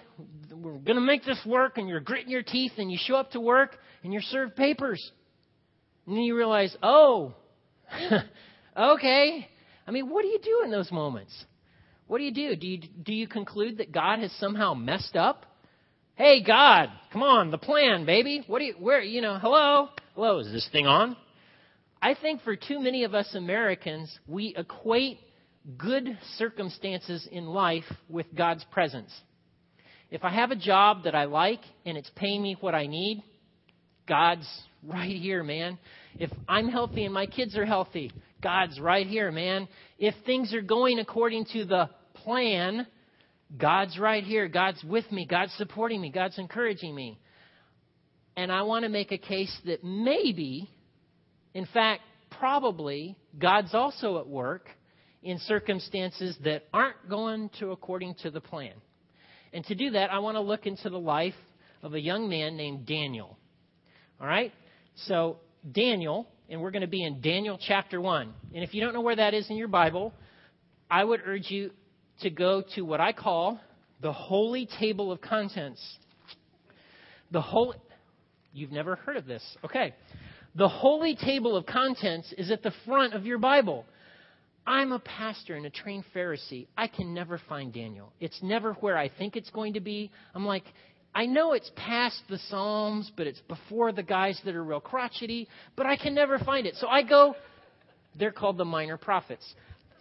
We're 0.50 0.78
going 0.78 0.96
to 0.96 1.00
make 1.00 1.24
this 1.24 1.40
work, 1.46 1.78
and 1.78 1.88
you're 1.88 2.00
gritting 2.00 2.30
your 2.30 2.42
teeth, 2.42 2.72
and 2.78 2.90
you 2.90 2.98
show 3.00 3.16
up 3.16 3.32
to 3.32 3.40
work, 3.40 3.76
and 4.02 4.12
you're 4.12 4.22
served 4.22 4.56
papers. 4.56 5.12
And 6.06 6.16
then 6.16 6.24
you 6.24 6.36
realize, 6.36 6.76
oh, 6.82 7.34
okay. 8.76 9.48
I 9.86 9.90
mean, 9.90 10.08
what 10.08 10.22
do 10.22 10.28
you 10.28 10.38
do 10.42 10.62
in 10.64 10.70
those 10.70 10.90
moments? 10.92 11.32
What 12.06 12.18
do 12.18 12.24
you 12.24 12.32
do? 12.32 12.56
Do 12.56 12.66
you, 12.66 12.80
do 13.02 13.12
you 13.12 13.26
conclude 13.26 13.78
that 13.78 13.92
God 13.92 14.18
has 14.18 14.32
somehow 14.32 14.74
messed 14.74 15.16
up? 15.16 15.46
Hey, 16.16 16.42
God, 16.44 16.90
come 17.12 17.22
on, 17.22 17.50
the 17.50 17.58
plan, 17.58 18.06
baby. 18.06 18.44
What 18.46 18.60
do 18.60 18.66
you, 18.66 18.74
where, 18.78 19.00
you 19.00 19.20
know, 19.20 19.38
hello? 19.40 19.88
Hello, 20.14 20.38
is 20.38 20.52
this 20.52 20.68
thing 20.70 20.86
on? 20.86 21.16
I 22.00 22.14
think 22.14 22.42
for 22.42 22.54
too 22.54 22.80
many 22.80 23.04
of 23.04 23.14
us 23.14 23.34
Americans, 23.34 24.16
we 24.28 24.54
equate 24.56 25.18
good 25.78 26.18
circumstances 26.36 27.26
in 27.32 27.46
life 27.46 27.84
with 28.08 28.26
God's 28.34 28.64
presence. 28.70 29.10
If 30.10 30.22
I 30.22 30.30
have 30.30 30.50
a 30.50 30.56
job 30.56 31.04
that 31.04 31.14
I 31.14 31.24
like 31.24 31.60
and 31.86 31.96
it's 31.96 32.10
paying 32.14 32.42
me 32.42 32.56
what 32.60 32.74
I 32.74 32.86
need, 32.86 33.22
God's 34.06 34.46
right 34.86 35.16
here, 35.16 35.42
man. 35.42 35.78
If 36.18 36.30
I'm 36.48 36.68
healthy 36.68 37.04
and 37.04 37.14
my 37.14 37.26
kids 37.26 37.56
are 37.56 37.66
healthy, 37.66 38.12
God's 38.42 38.78
right 38.78 39.06
here, 39.06 39.30
man. 39.32 39.68
If 39.98 40.14
things 40.26 40.52
are 40.54 40.62
going 40.62 40.98
according 40.98 41.46
to 41.52 41.64
the 41.64 41.90
plan, 42.14 42.86
God's 43.56 43.98
right 43.98 44.24
here. 44.24 44.48
God's 44.48 44.82
with 44.84 45.10
me. 45.10 45.26
God's 45.26 45.52
supporting 45.54 46.00
me. 46.00 46.10
God's 46.10 46.38
encouraging 46.38 46.94
me. 46.94 47.18
And 48.36 48.50
I 48.50 48.62
want 48.62 48.84
to 48.84 48.88
make 48.88 49.12
a 49.12 49.18
case 49.18 49.54
that 49.64 49.84
maybe, 49.84 50.68
in 51.54 51.66
fact, 51.72 52.02
probably, 52.38 53.16
God's 53.38 53.74
also 53.74 54.18
at 54.18 54.26
work 54.26 54.68
in 55.22 55.38
circumstances 55.38 56.36
that 56.44 56.64
aren't 56.72 57.08
going 57.08 57.50
to 57.60 57.70
according 57.70 58.16
to 58.22 58.30
the 58.30 58.40
plan. 58.40 58.74
And 59.52 59.64
to 59.66 59.74
do 59.74 59.90
that, 59.90 60.12
I 60.12 60.18
want 60.18 60.34
to 60.34 60.40
look 60.40 60.66
into 60.66 60.90
the 60.90 60.98
life 60.98 61.34
of 61.82 61.94
a 61.94 62.00
young 62.00 62.28
man 62.28 62.56
named 62.56 62.86
Daniel. 62.86 63.38
All 64.20 64.26
right? 64.26 64.52
So, 64.96 65.38
Daniel, 65.70 66.28
and 66.48 66.60
we're 66.60 66.70
going 66.70 66.82
to 66.82 66.86
be 66.88 67.04
in 67.04 67.20
Daniel 67.20 67.58
chapter 67.60 68.00
1. 68.00 68.32
And 68.54 68.64
if 68.64 68.74
you 68.74 68.80
don't 68.80 68.94
know 68.94 69.00
where 69.00 69.16
that 69.16 69.34
is 69.34 69.48
in 69.50 69.56
your 69.56 69.68
Bible, 69.68 70.12
I 70.90 71.02
would 71.02 71.20
urge 71.26 71.50
you 71.50 71.70
to 72.20 72.30
go 72.30 72.62
to 72.74 72.82
what 72.82 73.00
I 73.00 73.12
call 73.12 73.60
the 74.00 74.12
Holy 74.12 74.68
Table 74.78 75.10
of 75.10 75.20
Contents. 75.20 75.82
The 77.30 77.40
whole 77.40 77.74
You've 78.54 78.70
never 78.70 78.94
heard 78.94 79.16
of 79.16 79.26
this. 79.26 79.42
Okay. 79.64 79.94
The 80.54 80.68
Holy 80.68 81.16
Table 81.16 81.56
of 81.56 81.66
Contents 81.66 82.32
is 82.38 82.52
at 82.52 82.62
the 82.62 82.72
front 82.86 83.12
of 83.12 83.26
your 83.26 83.38
Bible. 83.38 83.84
I'm 84.64 84.92
a 84.92 85.00
pastor 85.00 85.56
and 85.56 85.66
a 85.66 85.70
trained 85.70 86.04
Pharisee. 86.14 86.68
I 86.78 86.86
can 86.86 87.12
never 87.12 87.40
find 87.48 87.72
Daniel. 87.72 88.12
It's 88.20 88.40
never 88.42 88.74
where 88.74 88.96
I 88.96 89.08
think 89.08 89.34
it's 89.34 89.50
going 89.50 89.74
to 89.74 89.80
be. 89.80 90.12
I'm 90.34 90.46
like, 90.46 90.64
I 91.14 91.26
know 91.26 91.52
it's 91.52 91.70
past 91.76 92.20
the 92.28 92.38
Psalms, 92.48 93.10
but 93.16 93.26
it's 93.26 93.40
before 93.42 93.92
the 93.92 94.02
guys 94.02 94.40
that 94.44 94.54
are 94.54 94.64
real 94.64 94.80
crotchety, 94.80 95.48
but 95.76 95.86
I 95.86 95.96
can 95.96 96.14
never 96.14 96.38
find 96.40 96.66
it. 96.66 96.74
So 96.76 96.88
I 96.88 97.02
go, 97.02 97.36
they're 98.18 98.32
called 98.32 98.58
the 98.58 98.64
minor 98.64 98.96
prophets. 98.96 99.54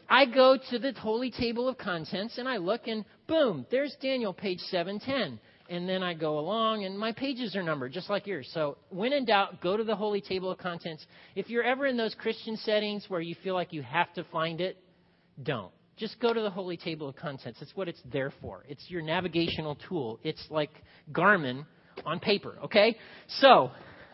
I 0.10 0.26
go 0.26 0.58
to 0.72 0.80
the 0.80 0.94
holy 0.94 1.32
table 1.32 1.68
of 1.68 1.78
contents 1.78 2.38
and 2.38 2.48
I 2.48 2.58
look 2.58 2.88
and 2.88 3.06
boom, 3.28 3.66
there's 3.72 3.96
Daniel, 4.02 4.34
page 4.34 4.60
710. 4.60 5.40
And 5.70 5.88
then 5.88 6.04
I 6.04 6.14
go 6.14 6.40
along 6.40 6.84
and 6.84 7.00
my 7.00 7.14
pages 7.14 7.56
are 7.56 7.64
numbered 7.64 7.94
just 7.94 8.10
like 8.10 8.28
yours. 8.28 8.50
So 8.54 8.78
when 8.90 9.14
in 9.14 9.26
doubt, 9.26 9.62
go 9.62 9.78
to 9.78 9.84
the 9.84 9.96
holy 9.96 10.20
table 10.20 10.52
of 10.52 10.58
contents. 10.58 11.06
If 11.36 11.50
you're 11.50 11.64
ever 11.64 11.86
in 11.88 11.96
those 11.96 12.14
Christian 12.16 12.58
settings 12.58 13.06
where 13.08 13.22
you 13.22 13.36
feel 13.44 13.54
like 13.54 13.72
you 13.72 13.82
have 13.82 14.14
to 14.16 14.24
find 14.26 14.62
it, 14.62 14.78
don't. 15.42 15.72
Just 15.98 16.20
go 16.20 16.34
to 16.34 16.42
the 16.42 16.50
holy 16.50 16.78
table 16.78 17.08
of 17.08 17.16
contents. 17.16 17.60
That's 17.60 17.76
what 17.76 17.88
it's 17.88 18.02
there 18.12 18.34
for. 18.42 18.64
It's 18.68 18.84
your 18.90 19.02
navigational 19.02 19.78
tool. 19.88 20.20
It's 20.24 20.44
like 20.50 20.72
Garmin 21.12 21.66
on 22.06 22.20
paper, 22.20 22.58
okay? 22.66 22.98
So, 23.40 23.72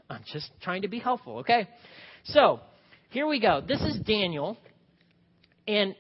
I'm 0.10 0.24
just 0.34 0.50
trying 0.62 0.82
to 0.82 0.88
be 0.88 1.00
helpful, 1.00 1.40
okay? 1.40 1.68
So, 2.26 2.60
here 3.12 3.28
we 3.28 3.40
go. 3.40 3.62
This 3.66 3.82
is 3.82 3.98
Daniel. 4.06 4.58
And 5.68 5.96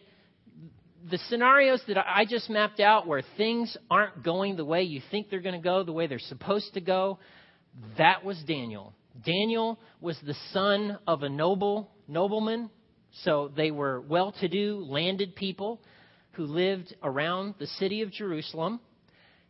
the 1.09 1.17
scenarios 1.29 1.81
that 1.87 1.97
I 1.97 2.25
just 2.25 2.49
mapped 2.49 2.79
out 2.79 3.07
where 3.07 3.23
things 3.37 3.75
aren't 3.89 4.23
going 4.23 4.57
the 4.57 4.65
way 4.65 4.83
you 4.83 5.01
think 5.09 5.29
they're 5.29 5.39
going 5.41 5.55
to 5.55 5.63
go, 5.63 5.83
the 5.83 5.93
way 5.93 6.07
they're 6.07 6.19
supposed 6.19 6.73
to 6.73 6.81
go, 6.81 7.19
that 7.97 8.25
was 8.25 8.37
Daniel. 8.45 8.93
Daniel 9.25 9.79
was 10.01 10.17
the 10.25 10.35
son 10.51 10.97
of 11.07 11.23
a 11.23 11.29
noble 11.29 11.89
nobleman, 12.07 12.69
so 13.23 13.51
they 13.55 13.71
were 13.71 14.01
well-to-do 14.01 14.85
landed 14.87 15.35
people 15.35 15.79
who 16.31 16.45
lived 16.45 16.95
around 17.03 17.55
the 17.59 17.67
city 17.67 18.01
of 18.01 18.11
Jerusalem. 18.11 18.79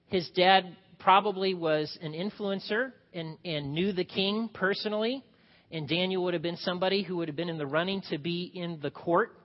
His 0.08 0.30
dad 0.36 0.76
probably 1.00 1.54
was 1.54 1.98
an 2.02 2.14
influencer 2.14 2.92
and, 3.14 3.38
and 3.46 3.74
knew 3.74 3.92
the 3.94 4.04
king 4.04 4.50
personally, 4.54 5.24
and 5.72 5.88
Daniel 5.88 6.24
would 6.24 6.34
have 6.34 6.44
been 6.44 6.58
somebody 6.58 7.04
who 7.04 7.18
would 7.18 7.28
have 7.28 7.38
been 7.38 7.50
in 7.50 7.58
the 7.58 7.68
running 7.68 8.02
to 8.10 8.18
be 8.18 8.52
in 8.54 8.80
the 8.82 8.92
court, 8.92 9.36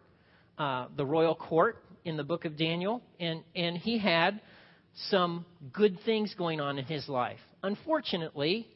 uh, 0.58 0.86
the 0.96 1.04
royal 1.04 1.34
court 1.34 1.84
in 2.04 2.16
the 2.16 2.24
book 2.24 2.44
of 2.44 2.56
Daniel, 2.56 3.02
and, 3.20 3.42
and 3.54 3.76
he 3.76 3.98
had 3.98 4.40
some 5.08 5.44
good 5.72 5.98
things 6.04 6.34
going 6.36 6.60
on 6.60 6.78
in 6.78 6.84
his 6.84 7.08
life. 7.08 7.40
Unfortunately, 7.62 8.68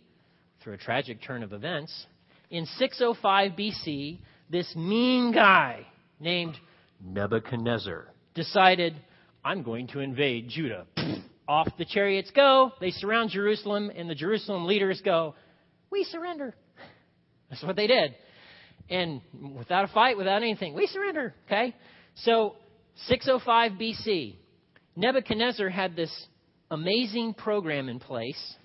through 0.63 0.75
a 0.75 0.79
tragic 0.79 1.23
turn 1.23 1.43
of 1.43 1.53
events, 1.53 2.07
in 2.51 2.67
605 2.79 3.53
BC, 3.53 4.19
this 4.51 4.75
mean 4.77 5.33
guy 5.33 5.87
named 6.21 6.57
Nebuchadnezzar 7.05 8.09
decided, 8.35 8.95
I'm 9.45 9.63
going 9.63 9.89
to 9.89 10.01
invade 10.01 10.49
Judah. 10.49 10.87
Off 11.49 11.69
the 11.79 11.85
chariots 11.87 12.31
go, 12.35 12.73
they 12.81 12.91
surround 12.91 13.31
Jerusalem, 13.31 13.91
and 13.95 14.09
the 14.09 14.15
Jerusalem 14.15 14.67
leaders 14.67 15.01
go, 15.03 15.35
We 15.91 16.05
surrender. 16.05 16.55
That's 17.51 17.63
what 17.63 17.77
they 17.77 17.87
did. 17.87 18.15
And 18.91 19.21
without 19.57 19.85
a 19.85 19.89
fight, 19.89 20.17
without 20.17 20.43
anything, 20.43 20.75
we 20.75 20.87
surrender. 20.87 21.35
Okay? 21.47 21.75
So 22.17 22.57
605 23.07 23.73
BC, 23.73 24.37
Nebuchadnezzar 24.97 25.69
had 25.69 25.95
this 25.95 26.11
amazing 26.71 27.35
program 27.35 27.89
in 27.89 27.99
place 27.99 28.57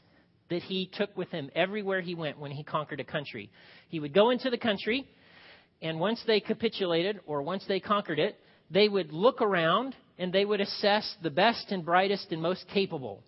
that 0.50 0.62
he 0.64 0.90
took 0.92 1.16
with 1.16 1.30
him 1.30 1.50
everywhere 1.56 2.02
he 2.02 2.16
went 2.16 2.40
when 2.40 2.52
he 2.52 2.64
conquered 2.64 3.00
a 3.00 3.04
country. 3.04 3.50
He 3.90 4.00
would 4.00 4.14
go 4.14 4.30
into 4.30 4.50
the 4.50 4.58
country, 4.58 5.08
and 5.84 6.00
once 6.00 6.24
they 6.26 6.40
capitulated 6.40 7.20
or 7.28 7.42
once 7.42 7.66
they 7.68 7.82
conquered 7.82 8.18
it, 8.18 8.40
they 8.72 8.88
would 8.88 9.12
look 9.12 9.42
around 9.42 9.96
and 10.18 10.32
they 10.32 10.46
would 10.46 10.62
assess 10.62 11.16
the 11.22 11.30
best 11.30 11.72
and 11.72 11.84
brightest 11.84 12.32
and 12.32 12.42
most 12.42 12.66
capable. 12.74 13.22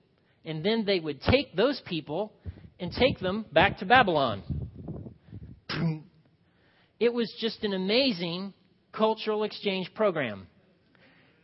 And 0.46 0.64
then 0.64 0.86
they 0.86 1.00
would 1.00 1.22
take 1.22 1.54
those 1.56 1.82
people 1.86 2.32
and 2.80 2.94
take 2.94 3.20
them 3.20 3.46
back 3.52 3.80
to 3.80 3.86
Babylon. 3.86 4.42
It 6.98 7.14
was 7.14 7.32
just 7.42 7.64
an 7.66 7.74
amazing 7.74 8.54
cultural 8.94 9.44
exchange 9.44 9.94
program. 9.94 10.48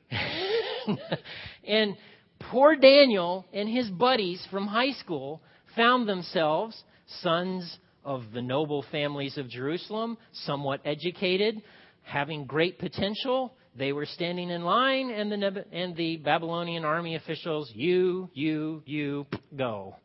and 1.68 1.98
poor 2.40 2.78
Daniel 2.78 3.46
and 3.52 3.68
his 3.68 3.90
buddies 3.90 4.46
from 4.50 4.66
high 4.66 4.94
school 4.94 5.42
found 5.76 6.08
themselves 6.08 6.82
sons 7.22 7.78
of 8.04 8.24
the 8.34 8.42
noble 8.42 8.84
families 8.92 9.38
of 9.38 9.50
Jerusalem, 9.50 10.18
somewhat 10.46 10.82
educated, 10.86 11.62
having 12.04 12.46
great 12.46 12.80
potential. 12.80 13.54
They 13.76 13.94
were 13.94 14.06
standing 14.06 14.50
in 14.50 14.64
line, 14.64 15.12
and 15.12 15.32
the, 15.32 15.66
and 15.72 15.96
the 15.96 16.18
Babylonian 16.18 16.84
army 16.84 17.16
officials, 17.16 17.72
you, 17.74 18.30
you, 18.34 18.84
you, 18.86 19.26
go. 19.56 19.96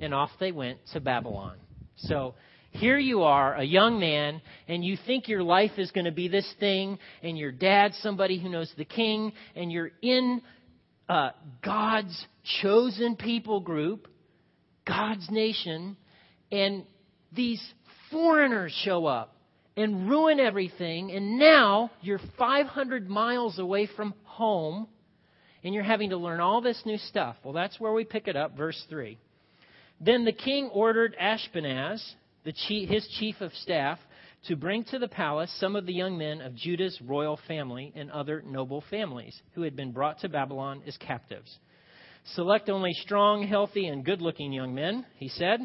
And 0.00 0.14
off 0.14 0.30
they 0.38 0.52
went 0.52 0.78
to 0.92 1.00
Babylon. 1.00 1.56
So 1.96 2.34
here 2.70 2.98
you 2.98 3.22
are, 3.22 3.56
a 3.56 3.64
young 3.64 3.98
man, 3.98 4.40
and 4.68 4.84
you 4.84 4.96
think 5.06 5.26
your 5.26 5.42
life 5.42 5.72
is 5.78 5.90
going 5.90 6.04
to 6.04 6.12
be 6.12 6.28
this 6.28 6.48
thing, 6.60 6.98
and 7.22 7.36
your 7.36 7.50
dad's 7.50 7.98
somebody 7.98 8.38
who 8.38 8.48
knows 8.48 8.72
the 8.76 8.84
king, 8.84 9.32
and 9.56 9.72
you're 9.72 9.90
in 10.02 10.42
uh, 11.08 11.30
God's 11.64 12.26
chosen 12.62 13.16
people 13.16 13.60
group, 13.60 14.06
God's 14.86 15.26
nation, 15.30 15.96
and 16.52 16.84
these 17.32 17.62
foreigners 18.10 18.72
show 18.84 19.06
up 19.06 19.34
and 19.76 20.08
ruin 20.08 20.40
everything, 20.40 21.12
and 21.12 21.38
now 21.38 21.90
you're 22.00 22.20
500 22.36 23.08
miles 23.08 23.58
away 23.58 23.88
from 23.96 24.14
home, 24.24 24.88
and 25.62 25.72
you're 25.72 25.84
having 25.84 26.10
to 26.10 26.16
learn 26.16 26.40
all 26.40 26.60
this 26.60 26.82
new 26.84 26.98
stuff. 26.98 27.36
Well, 27.44 27.52
that's 27.52 27.78
where 27.78 27.92
we 27.92 28.04
pick 28.04 28.28
it 28.28 28.36
up, 28.36 28.56
verse 28.56 28.82
3. 28.88 29.18
Then 30.00 30.24
the 30.24 30.32
king 30.32 30.70
ordered 30.72 31.16
Ashpenaz, 31.20 32.02
chief, 32.66 32.88
his 32.88 33.06
chief 33.18 33.40
of 33.40 33.52
staff, 33.54 33.98
to 34.46 34.56
bring 34.56 34.84
to 34.84 34.98
the 34.98 35.08
palace 35.08 35.54
some 35.58 35.76
of 35.76 35.86
the 35.86 35.92
young 35.92 36.16
men 36.16 36.40
of 36.40 36.54
Judah's 36.54 36.98
royal 37.04 37.38
family 37.48 37.92
and 37.94 38.10
other 38.10 38.42
noble 38.46 38.82
families 38.88 39.40
who 39.54 39.62
had 39.62 39.76
been 39.76 39.92
brought 39.92 40.20
to 40.20 40.28
Babylon 40.28 40.82
as 40.86 40.96
captives. 40.96 41.58
Select 42.34 42.68
only 42.68 42.92
strong, 42.94 43.46
healthy, 43.46 43.86
and 43.86 44.04
good 44.04 44.22
looking 44.22 44.52
young 44.52 44.74
men, 44.74 45.04
he 45.16 45.28
said. 45.28 45.60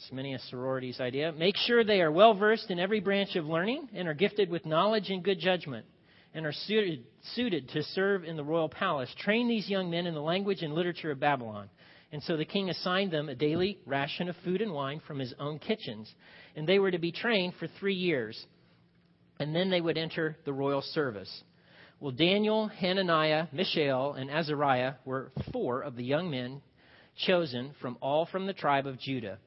That's 0.00 0.12
many 0.12 0.32
a 0.32 0.38
sorority's 0.50 0.98
idea. 0.98 1.32
Make 1.32 1.56
sure 1.56 1.84
they 1.84 2.00
are 2.00 2.10
well 2.10 2.32
versed 2.32 2.70
in 2.70 2.78
every 2.78 3.00
branch 3.00 3.36
of 3.36 3.44
learning 3.44 3.90
and 3.94 4.08
are 4.08 4.14
gifted 4.14 4.48
with 4.48 4.64
knowledge 4.64 5.10
and 5.10 5.22
good 5.22 5.38
judgment 5.38 5.84
and 6.32 6.46
are 6.46 6.52
suited, 6.52 7.04
suited 7.34 7.68
to 7.70 7.82
serve 7.82 8.24
in 8.24 8.36
the 8.36 8.44
royal 8.44 8.68
palace. 8.68 9.14
Train 9.18 9.46
these 9.46 9.68
young 9.68 9.90
men 9.90 10.06
in 10.06 10.14
the 10.14 10.22
language 10.22 10.62
and 10.62 10.72
literature 10.72 11.10
of 11.10 11.20
Babylon 11.20 11.68
and 12.12 12.22
so 12.22 12.36
the 12.36 12.44
king 12.44 12.70
assigned 12.70 13.12
them 13.12 13.28
a 13.28 13.34
daily 13.34 13.78
ration 13.86 14.28
of 14.28 14.36
food 14.44 14.60
and 14.60 14.72
wine 14.72 15.00
from 15.06 15.18
his 15.18 15.32
own 15.38 15.58
kitchens. 15.58 16.12
And 16.56 16.66
they 16.66 16.78
were 16.78 16.90
to 16.90 16.98
be 16.98 17.12
trained 17.12 17.54
for 17.58 17.68
three 17.78 17.94
years. 17.94 18.46
And 19.38 19.54
then 19.54 19.70
they 19.70 19.80
would 19.80 19.96
enter 19.96 20.36
the 20.44 20.52
royal 20.52 20.82
service. 20.82 21.44
Well, 22.00 22.10
Daniel, 22.10 22.66
Hananiah, 22.66 23.46
Mishael, 23.52 24.14
and 24.14 24.30
Azariah 24.30 24.94
were 25.04 25.30
four 25.52 25.82
of 25.82 25.96
the 25.96 26.02
young 26.02 26.30
men 26.30 26.62
chosen 27.26 27.74
from 27.80 27.96
all 28.00 28.26
from 28.26 28.46
the 28.46 28.54
tribe 28.54 28.86
of 28.86 28.98
Judah. 28.98 29.38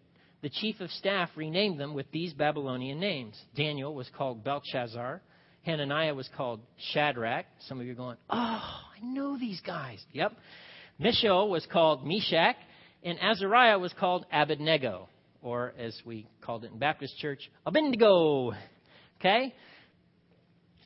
The 0.43 0.49
chief 0.49 0.81
of 0.81 0.91
staff 0.91 1.29
renamed 1.37 1.79
them 1.79 1.93
with 1.93 2.11
these 2.11 2.33
Babylonian 2.33 2.99
names. 2.99 3.41
Daniel 3.55 3.95
was 3.95 4.09
called 4.17 4.43
Belshazzar. 4.43 5.21
Hananiah 5.61 6.13
was 6.13 6.29
called 6.35 6.59
Shadrach. 6.91 7.45
Some 7.69 7.79
of 7.79 7.85
you 7.85 7.93
are 7.93 7.95
going, 7.95 8.17
oh, 8.29 8.35
I 8.35 9.01
know 9.01 9.39
these 9.39 9.61
guys. 9.65 10.03
Yep. 10.11 10.33
Mishael 10.99 11.49
was 11.49 11.65
called 11.71 12.05
Meshach, 12.05 12.57
and 13.03 13.17
Azariah 13.21 13.79
was 13.79 13.93
called 13.97 14.25
Abednego, 14.33 15.07
or 15.41 15.73
as 15.79 15.97
we 16.05 16.27
called 16.41 16.65
it 16.65 16.73
in 16.73 16.77
Baptist 16.77 17.17
church, 17.19 17.49
Abednego. 17.65 18.51
Okay? 19.21 19.55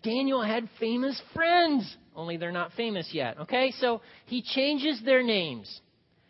Daniel 0.04 0.44
had 0.44 0.70
famous 0.80 1.20
friends, 1.34 1.98
only 2.16 2.38
they're 2.38 2.52
not 2.52 2.74
famous 2.74 3.10
yet. 3.12 3.40
Okay? 3.40 3.74
So 3.80 4.02
he 4.28 4.44
changes 4.44 5.02
their 5.04 5.24
names. 5.24 5.82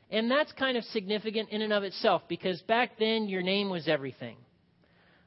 And 0.10 0.32
that's 0.32 0.52
kind 0.54 0.78
of 0.78 0.84
significant 0.86 1.50
in 1.50 1.62
and 1.62 1.74
of 1.74 1.84
itself 1.84 2.22
because 2.30 2.62
back 2.62 2.98
then 2.98 3.28
your 3.28 3.42
name 3.42 3.70
was 3.70 3.88
everything. 3.88 4.38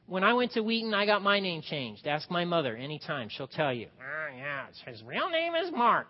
When 0.07 0.25
I 0.25 0.33
went 0.33 0.53
to 0.53 0.63
Wheaton, 0.63 0.95
I 0.95 1.07
got 1.07 1.23
my 1.23 1.39
name 1.39 1.63
changed. 1.63 2.07
Ask 2.07 2.31
my 2.31 2.45
mother 2.45 2.77
anytime. 2.77 3.29
She'll 3.29 3.47
tell 3.47 3.73
you. 3.73 3.89
Oh, 4.01 4.37
yeah, 4.37 4.67
his 4.87 5.03
real 5.05 5.29
name 5.31 5.55
is 5.55 5.71
Mark. 5.71 6.09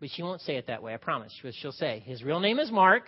But 0.00 0.08
she 0.12 0.22
won't 0.22 0.40
say 0.40 0.56
it 0.56 0.66
that 0.68 0.82
way, 0.82 0.94
I 0.94 0.96
promise. 0.96 1.32
She'll 1.60 1.72
say, 1.72 2.02
his 2.04 2.22
real 2.22 2.40
name 2.40 2.58
is 2.58 2.70
Mark, 2.70 3.04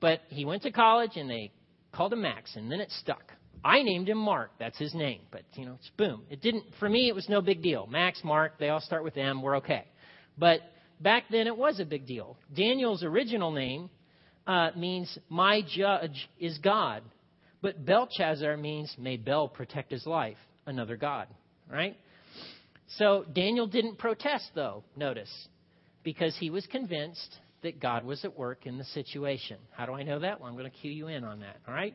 but 0.00 0.20
he 0.28 0.44
went 0.44 0.62
to 0.62 0.70
college 0.70 1.12
and 1.16 1.28
they 1.28 1.52
called 1.92 2.12
him 2.12 2.22
Max, 2.22 2.54
and 2.56 2.70
then 2.70 2.80
it 2.80 2.90
stuck. 2.90 3.32
I 3.64 3.82
named 3.82 4.08
him 4.08 4.18
Mark. 4.18 4.50
That's 4.58 4.78
his 4.78 4.94
name. 4.94 5.20
But, 5.30 5.42
you 5.54 5.66
know, 5.66 5.74
it's 5.74 5.90
boom. 5.96 6.22
It 6.30 6.40
didn't, 6.40 6.64
for 6.80 6.88
me, 6.88 7.08
it 7.08 7.14
was 7.14 7.28
no 7.28 7.40
big 7.40 7.62
deal. 7.62 7.86
Max, 7.86 8.20
Mark, 8.24 8.58
they 8.58 8.70
all 8.70 8.80
start 8.80 9.04
with 9.04 9.16
M. 9.16 9.40
We're 9.42 9.56
okay. 9.58 9.84
But 10.36 10.60
back 11.00 11.24
then, 11.30 11.46
it 11.46 11.56
was 11.56 11.78
a 11.78 11.84
big 11.84 12.06
deal. 12.06 12.36
Daniel's 12.54 13.02
original 13.02 13.52
name 13.52 13.90
uh, 14.46 14.70
means, 14.76 15.18
my 15.28 15.62
judge 15.62 16.28
is 16.38 16.58
God. 16.58 17.02
But 17.60 17.84
Belshazzar 17.84 18.56
means, 18.56 18.94
may 18.98 19.16
Bel 19.16 19.48
protect 19.48 19.92
his 19.92 20.06
life, 20.06 20.38
another 20.66 20.96
God. 20.96 21.28
Right? 21.70 21.96
So 22.98 23.24
Daniel 23.32 23.66
didn't 23.66 23.98
protest, 23.98 24.50
though, 24.54 24.82
notice 24.96 25.30
because 26.02 26.36
he 26.38 26.50
was 26.50 26.66
convinced 26.66 27.38
that 27.62 27.80
God 27.80 28.04
was 28.04 28.24
at 28.24 28.36
work 28.36 28.66
in 28.66 28.76
the 28.76 28.84
situation. 28.84 29.56
How 29.70 29.86
do 29.86 29.92
I 29.92 30.02
know 30.02 30.18
that? 30.18 30.40
Well, 30.40 30.48
I'm 30.48 30.56
going 30.56 30.70
to 30.70 30.76
cue 30.76 30.90
you 30.90 31.06
in 31.06 31.24
on 31.24 31.40
that. 31.40 31.58
All 31.66 31.72
right? 31.72 31.94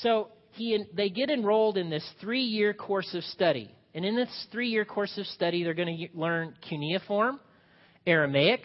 So 0.00 0.28
he, 0.52 0.84
they 0.94 1.10
get 1.10 1.30
enrolled 1.30 1.76
in 1.76 1.90
this 1.90 2.08
three 2.20 2.44
year 2.44 2.72
course 2.72 3.14
of 3.14 3.22
study. 3.24 3.70
And 3.94 4.04
in 4.04 4.16
this 4.16 4.46
three 4.50 4.68
year 4.68 4.84
course 4.84 5.16
of 5.18 5.26
study, 5.26 5.62
they're 5.62 5.74
going 5.74 6.08
to 6.12 6.18
learn 6.18 6.54
cuneiform, 6.68 7.38
Aramaic, 8.06 8.62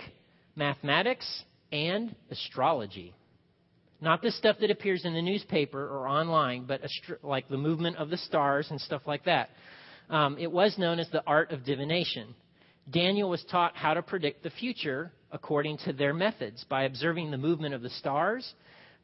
mathematics, 0.55 1.43
and 1.71 2.15
astrology. 2.29 3.13
Not 4.01 4.21
the 4.21 4.31
stuff 4.31 4.57
that 4.61 4.71
appears 4.71 5.05
in 5.05 5.13
the 5.13 5.21
newspaper 5.21 5.79
or 5.79 6.07
online, 6.07 6.65
but 6.65 6.83
astro- 6.83 7.17
like 7.21 7.47
the 7.47 7.57
movement 7.57 7.97
of 7.97 8.09
the 8.09 8.17
stars 8.17 8.67
and 8.71 8.81
stuff 8.81 9.03
like 9.05 9.25
that. 9.25 9.49
Um, 10.09 10.37
it 10.39 10.51
was 10.51 10.77
known 10.77 10.99
as 10.99 11.09
the 11.11 11.23
art 11.25 11.51
of 11.51 11.63
divination. 11.63 12.33
Daniel 12.89 13.29
was 13.29 13.43
taught 13.49 13.75
how 13.75 13.93
to 13.93 14.01
predict 14.01 14.43
the 14.43 14.49
future 14.49 15.11
according 15.31 15.77
to 15.85 15.93
their 15.93 16.13
methods 16.13 16.65
by 16.67 16.83
observing 16.83 17.31
the 17.31 17.37
movement 17.37 17.75
of 17.75 17.81
the 17.81 17.89
stars, 17.91 18.53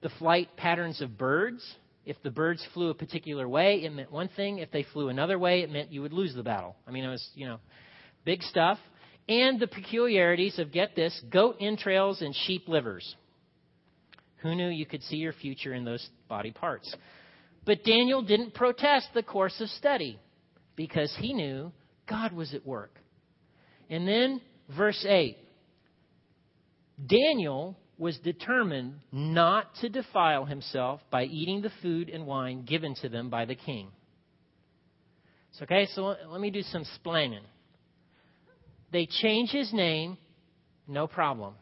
the 0.01 0.09
flight 0.17 0.49
patterns 0.57 0.99
of 0.99 1.17
birds. 1.17 1.63
If 2.05 2.17
the 2.23 2.31
birds 2.31 2.65
flew 2.73 2.89
a 2.89 2.93
particular 2.93 3.47
way, 3.47 3.83
it 3.83 3.93
meant 3.93 4.11
one 4.11 4.29
thing. 4.29 4.57
If 4.59 4.71
they 4.71 4.83
flew 4.93 5.09
another 5.09 5.37
way, 5.37 5.61
it 5.61 5.71
meant 5.71 5.91
you 5.91 6.01
would 6.01 6.13
lose 6.13 6.33
the 6.33 6.43
battle. 6.43 6.75
I 6.87 6.91
mean, 6.91 7.03
it 7.03 7.09
was, 7.09 7.25
you 7.35 7.45
know, 7.45 7.59
big 8.25 8.41
stuff. 8.41 8.79
And 9.29 9.59
the 9.59 9.67
peculiarities 9.67 10.57
of, 10.57 10.71
get 10.71 10.95
this, 10.95 11.19
goat 11.29 11.57
entrails 11.59 12.21
and 12.21 12.33
sheep 12.33 12.67
livers. 12.67 13.15
Who 14.37 14.55
knew 14.55 14.69
you 14.69 14.85
could 14.85 15.03
see 15.03 15.17
your 15.17 15.33
future 15.33 15.73
in 15.73 15.83
those 15.83 16.07
body 16.29 16.51
parts? 16.51 16.93
But 17.65 17.83
Daniel 17.83 18.21
didn't 18.21 18.53
protest 18.53 19.09
the 19.13 19.23
course 19.23 19.59
of 19.59 19.67
study 19.69 20.19
because 20.75 21.13
he 21.19 21.33
knew 21.33 21.71
God 22.07 22.31
was 22.31 22.53
at 22.53 22.65
work. 22.65 22.91
And 23.89 24.07
then, 24.07 24.41
verse 24.75 25.05
8 25.07 25.37
Daniel 27.05 27.77
was 27.97 28.17
determined 28.19 28.93
not 29.11 29.73
to 29.81 29.89
defile 29.89 30.45
himself 30.45 31.01
by 31.11 31.25
eating 31.25 31.61
the 31.61 31.71
food 31.81 32.09
and 32.09 32.25
wine 32.25 32.63
given 32.63 32.95
to 33.01 33.09
them 33.09 33.29
by 33.29 33.45
the 33.45 33.55
king. 33.55 33.89
So, 35.53 35.63
okay, 35.63 35.87
so 35.93 36.15
let 36.27 36.39
me 36.39 36.51
do 36.51 36.61
some 36.61 36.85
splaining. 36.99 37.41
They 38.91 39.05
change 39.05 39.51
his 39.51 39.73
name, 39.73 40.17
no 40.87 41.07
problem. 41.07 41.55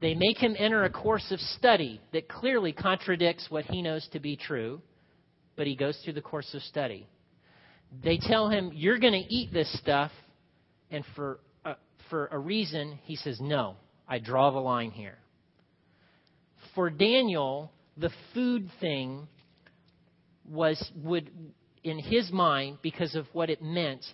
They 0.00 0.14
make 0.14 0.38
him 0.38 0.54
enter 0.58 0.84
a 0.84 0.90
course 0.90 1.30
of 1.32 1.40
study 1.40 2.00
that 2.12 2.28
clearly 2.28 2.72
contradicts 2.72 3.46
what 3.50 3.64
he 3.64 3.82
knows 3.82 4.06
to 4.12 4.20
be 4.20 4.36
true, 4.36 4.80
but 5.56 5.66
he 5.66 5.74
goes 5.74 5.98
through 6.04 6.12
the 6.12 6.22
course 6.22 6.54
of 6.54 6.62
study. 6.62 7.08
They 8.02 8.18
tell 8.18 8.48
him, 8.48 8.70
You're 8.74 8.98
going 8.98 9.14
to 9.14 9.34
eat 9.34 9.52
this 9.52 9.72
stuff, 9.80 10.12
and 10.90 11.04
for 11.16 11.40
a, 11.64 11.74
for 12.10 12.26
a 12.26 12.38
reason, 12.38 12.98
he 13.04 13.16
says, 13.16 13.40
No, 13.40 13.76
I 14.06 14.18
draw 14.18 14.50
the 14.50 14.58
line 14.58 14.90
here. 14.90 15.18
For 16.74 16.90
Daniel, 16.90 17.72
the 17.96 18.10
food 18.34 18.70
thing 18.78 19.26
was 20.48 20.92
would 20.94 21.30
in 21.82 21.98
his 21.98 22.30
mind 22.30 22.78
because 22.82 23.14
of 23.14 23.26
what 23.32 23.50
it 23.50 23.62
meant 23.62 24.04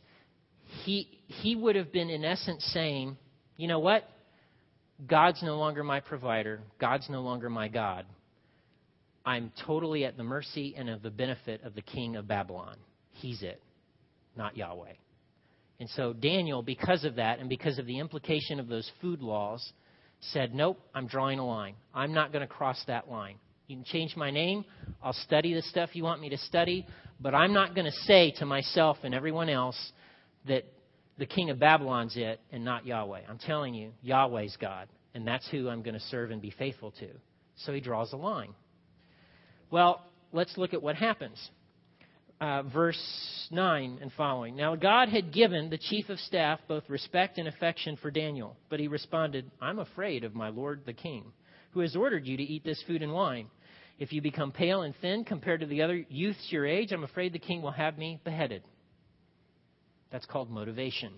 he 0.82 1.08
he 1.26 1.54
would 1.54 1.76
have 1.76 1.92
been 1.92 2.10
in 2.10 2.24
essence 2.24 2.64
saying 2.72 3.16
you 3.56 3.68
know 3.68 3.78
what 3.78 4.08
god's 5.06 5.42
no 5.42 5.56
longer 5.56 5.84
my 5.84 6.00
provider 6.00 6.60
god's 6.80 7.08
no 7.08 7.22
longer 7.22 7.48
my 7.48 7.68
god 7.68 8.06
i'm 9.24 9.52
totally 9.66 10.04
at 10.04 10.16
the 10.16 10.24
mercy 10.24 10.74
and 10.76 10.88
of 10.88 11.02
the 11.02 11.10
benefit 11.10 11.62
of 11.64 11.74
the 11.74 11.82
king 11.82 12.16
of 12.16 12.26
babylon 12.26 12.76
he's 13.12 13.42
it 13.42 13.60
not 14.36 14.56
yahweh 14.56 14.92
and 15.80 15.90
so 15.90 16.12
Daniel, 16.12 16.62
because 16.62 17.04
of 17.04 17.16
that 17.16 17.40
and 17.40 17.48
because 17.48 17.78
of 17.78 17.86
the 17.86 17.98
implication 17.98 18.60
of 18.60 18.68
those 18.68 18.90
food 19.00 19.20
laws, 19.20 19.72
said, 20.20 20.54
Nope, 20.54 20.80
I'm 20.94 21.06
drawing 21.06 21.38
a 21.38 21.46
line. 21.46 21.74
I'm 21.92 22.14
not 22.14 22.32
going 22.32 22.46
to 22.46 22.52
cross 22.52 22.82
that 22.86 23.10
line. 23.10 23.36
You 23.66 23.76
can 23.76 23.84
change 23.84 24.16
my 24.16 24.30
name. 24.30 24.64
I'll 25.02 25.12
study 25.12 25.54
the 25.54 25.62
stuff 25.62 25.90
you 25.94 26.04
want 26.04 26.20
me 26.20 26.28
to 26.28 26.38
study, 26.38 26.86
but 27.20 27.34
I'm 27.34 27.52
not 27.52 27.74
going 27.74 27.86
to 27.86 27.98
say 28.06 28.32
to 28.38 28.46
myself 28.46 28.98
and 29.02 29.14
everyone 29.14 29.48
else 29.48 29.92
that 30.46 30.64
the 31.18 31.26
king 31.26 31.50
of 31.50 31.58
Babylon's 31.58 32.16
it 32.16 32.40
and 32.50 32.64
not 32.64 32.86
Yahweh. 32.86 33.22
I'm 33.28 33.38
telling 33.38 33.74
you, 33.74 33.92
Yahweh's 34.02 34.56
God, 34.60 34.88
and 35.14 35.26
that's 35.26 35.48
who 35.50 35.68
I'm 35.68 35.82
going 35.82 35.94
to 35.94 36.00
serve 36.00 36.30
and 36.30 36.42
be 36.42 36.50
faithful 36.50 36.90
to. 37.00 37.08
So 37.56 37.72
he 37.72 37.80
draws 37.80 38.12
a 38.12 38.16
line. 38.16 38.54
Well, 39.70 40.04
let's 40.32 40.56
look 40.56 40.74
at 40.74 40.82
what 40.82 40.96
happens 40.96 41.38
uh, 42.40 42.62
verse 42.62 43.48
9 43.50 43.98
and 44.02 44.12
following. 44.12 44.56
Now, 44.56 44.76
God 44.76 45.08
had 45.08 45.32
given 45.32 45.70
the 45.70 45.78
chief 45.78 46.08
of 46.08 46.18
staff 46.18 46.60
both 46.68 46.88
respect 46.88 47.38
and 47.38 47.48
affection 47.48 47.96
for 47.96 48.10
Daniel, 48.10 48.56
but 48.68 48.80
he 48.80 48.88
responded, 48.88 49.50
I'm 49.60 49.78
afraid 49.78 50.24
of 50.24 50.34
my 50.34 50.48
lord 50.48 50.82
the 50.84 50.92
king, 50.92 51.24
who 51.70 51.80
has 51.80 51.96
ordered 51.96 52.26
you 52.26 52.36
to 52.36 52.42
eat 52.42 52.64
this 52.64 52.82
food 52.86 53.02
and 53.02 53.12
wine. 53.12 53.46
If 53.98 54.12
you 54.12 54.20
become 54.20 54.50
pale 54.50 54.82
and 54.82 54.94
thin 55.00 55.24
compared 55.24 55.60
to 55.60 55.66
the 55.66 55.82
other 55.82 56.04
youths 56.08 56.48
your 56.50 56.66
age, 56.66 56.92
I'm 56.92 57.04
afraid 57.04 57.32
the 57.32 57.38
king 57.38 57.62
will 57.62 57.70
have 57.70 57.96
me 57.96 58.20
beheaded. 58.24 58.62
That's 60.14 60.26
called 60.26 60.48
motivation. 60.48 61.10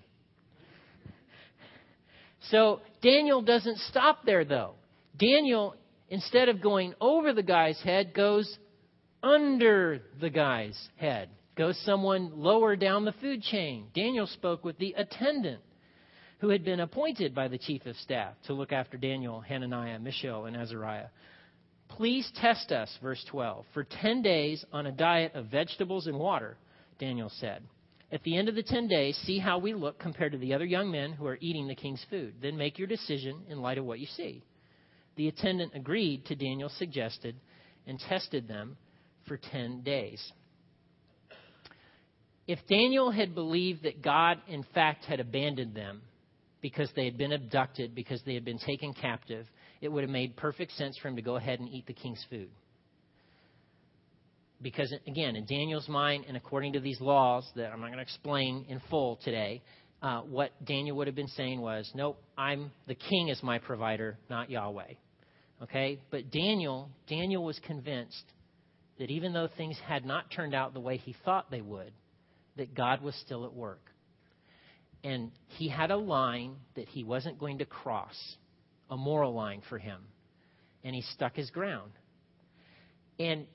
So 2.50 2.80
Daniel 3.02 3.42
doesn't 3.42 3.76
stop 3.80 4.24
there, 4.24 4.42
though. 4.42 4.72
Daniel, 5.18 5.74
instead 6.08 6.48
of 6.48 6.62
going 6.62 6.94
over 6.98 7.34
the 7.34 7.42
guy's 7.42 7.78
head, 7.82 8.14
goes 8.14 8.58
under 9.22 10.00
the 10.18 10.30
guy's 10.30 10.78
head. 10.96 11.28
Goes 11.58 11.78
someone 11.84 12.40
lower 12.40 12.74
down 12.74 13.04
the 13.04 13.12
food 13.20 13.42
chain. 13.42 13.88
Daniel 13.94 14.26
spoke 14.26 14.64
with 14.64 14.78
the 14.78 14.94
attendant 14.96 15.60
who 16.38 16.48
had 16.48 16.64
been 16.64 16.80
appointed 16.80 17.34
by 17.34 17.48
the 17.48 17.58
chief 17.58 17.84
of 17.84 17.96
staff 17.96 18.32
to 18.46 18.54
look 18.54 18.72
after 18.72 18.96
Daniel, 18.96 19.42
Hananiah, 19.42 19.98
Mishael, 19.98 20.46
and 20.46 20.56
Azariah. 20.56 21.08
Please 21.88 22.32
test 22.36 22.72
us, 22.72 22.88
verse 23.02 23.22
12, 23.30 23.66
for 23.74 23.84
10 23.84 24.22
days 24.22 24.64
on 24.72 24.86
a 24.86 24.92
diet 24.92 25.34
of 25.34 25.48
vegetables 25.48 26.06
and 26.06 26.18
water, 26.18 26.56
Daniel 26.98 27.30
said. 27.40 27.62
At 28.12 28.22
the 28.22 28.36
end 28.36 28.48
of 28.48 28.54
the 28.54 28.62
10 28.62 28.86
days, 28.86 29.16
see 29.24 29.38
how 29.38 29.58
we 29.58 29.74
look 29.74 29.98
compared 29.98 30.32
to 30.32 30.38
the 30.38 30.54
other 30.54 30.64
young 30.64 30.90
men 30.90 31.12
who 31.12 31.26
are 31.26 31.38
eating 31.40 31.66
the 31.66 31.74
king's 31.74 32.04
food. 32.08 32.34
Then 32.40 32.56
make 32.56 32.78
your 32.78 32.86
decision 32.86 33.42
in 33.48 33.60
light 33.60 33.78
of 33.78 33.84
what 33.84 33.98
you 33.98 34.06
see. 34.06 34.44
The 35.16 35.28
attendant 35.28 35.72
agreed 35.74 36.24
to 36.26 36.36
Daniel's 36.36 36.76
suggested 36.78 37.34
and 37.86 37.98
tested 37.98 38.46
them 38.46 38.76
for 39.26 39.36
10 39.36 39.82
days. 39.82 40.32
If 42.46 42.60
Daniel 42.68 43.10
had 43.10 43.34
believed 43.34 43.82
that 43.82 44.02
God, 44.02 44.40
in 44.46 44.64
fact, 44.72 45.04
had 45.04 45.18
abandoned 45.18 45.74
them 45.74 46.02
because 46.60 46.90
they 46.94 47.04
had 47.04 47.18
been 47.18 47.32
abducted, 47.32 47.94
because 47.94 48.22
they 48.24 48.34
had 48.34 48.44
been 48.44 48.58
taken 48.58 48.94
captive, 48.94 49.46
it 49.80 49.88
would 49.88 50.02
have 50.02 50.10
made 50.10 50.36
perfect 50.36 50.72
sense 50.72 50.96
for 50.96 51.08
him 51.08 51.16
to 51.16 51.22
go 51.22 51.36
ahead 51.36 51.58
and 51.58 51.68
eat 51.68 51.86
the 51.86 51.92
king's 51.92 52.24
food. 52.30 52.50
Because, 54.62 54.92
again, 55.06 55.36
in 55.36 55.44
Daniel's 55.44 55.88
mind, 55.88 56.24
and 56.26 56.36
according 56.36 56.72
to 56.74 56.80
these 56.80 57.00
laws 57.00 57.46
that 57.56 57.72
I'm 57.72 57.80
not 57.80 57.88
going 57.88 57.98
to 57.98 58.02
explain 58.02 58.64
in 58.68 58.80
full 58.88 59.16
today, 59.22 59.62
uh, 60.02 60.20
what 60.20 60.52
Daniel 60.64 60.96
would 60.96 61.06
have 61.06 61.16
been 61.16 61.28
saying 61.28 61.60
was, 61.60 61.90
nope, 61.94 62.22
I'm 62.38 62.70
the 62.86 62.94
king 62.94 63.28
is 63.28 63.42
my 63.42 63.58
provider, 63.58 64.18
not 64.30 64.50
Yahweh. 64.50 64.94
Okay? 65.62 66.00
But 66.10 66.30
Daniel, 66.30 66.90
Daniel 67.06 67.44
was 67.44 67.58
convinced 67.66 68.24
that 68.98 69.10
even 69.10 69.32
though 69.32 69.48
things 69.56 69.76
had 69.86 70.04
not 70.04 70.30
turned 70.30 70.54
out 70.54 70.74
the 70.74 70.80
way 70.80 70.96
he 70.96 71.14
thought 71.24 71.50
they 71.50 71.60
would, 71.60 71.92
that 72.56 72.74
God 72.74 73.02
was 73.02 73.14
still 73.16 73.44
at 73.44 73.52
work. 73.52 73.90
And 75.04 75.30
he 75.48 75.68
had 75.68 75.90
a 75.90 75.96
line 75.96 76.56
that 76.74 76.88
he 76.88 77.04
wasn't 77.04 77.38
going 77.38 77.58
to 77.58 77.66
cross, 77.66 78.16
a 78.90 78.96
moral 78.96 79.34
line 79.34 79.62
for 79.68 79.78
him. 79.78 80.00
And 80.82 80.94
he 80.94 81.02
stuck 81.02 81.36
his 81.36 81.50
ground. 81.50 81.92
And 83.18 83.46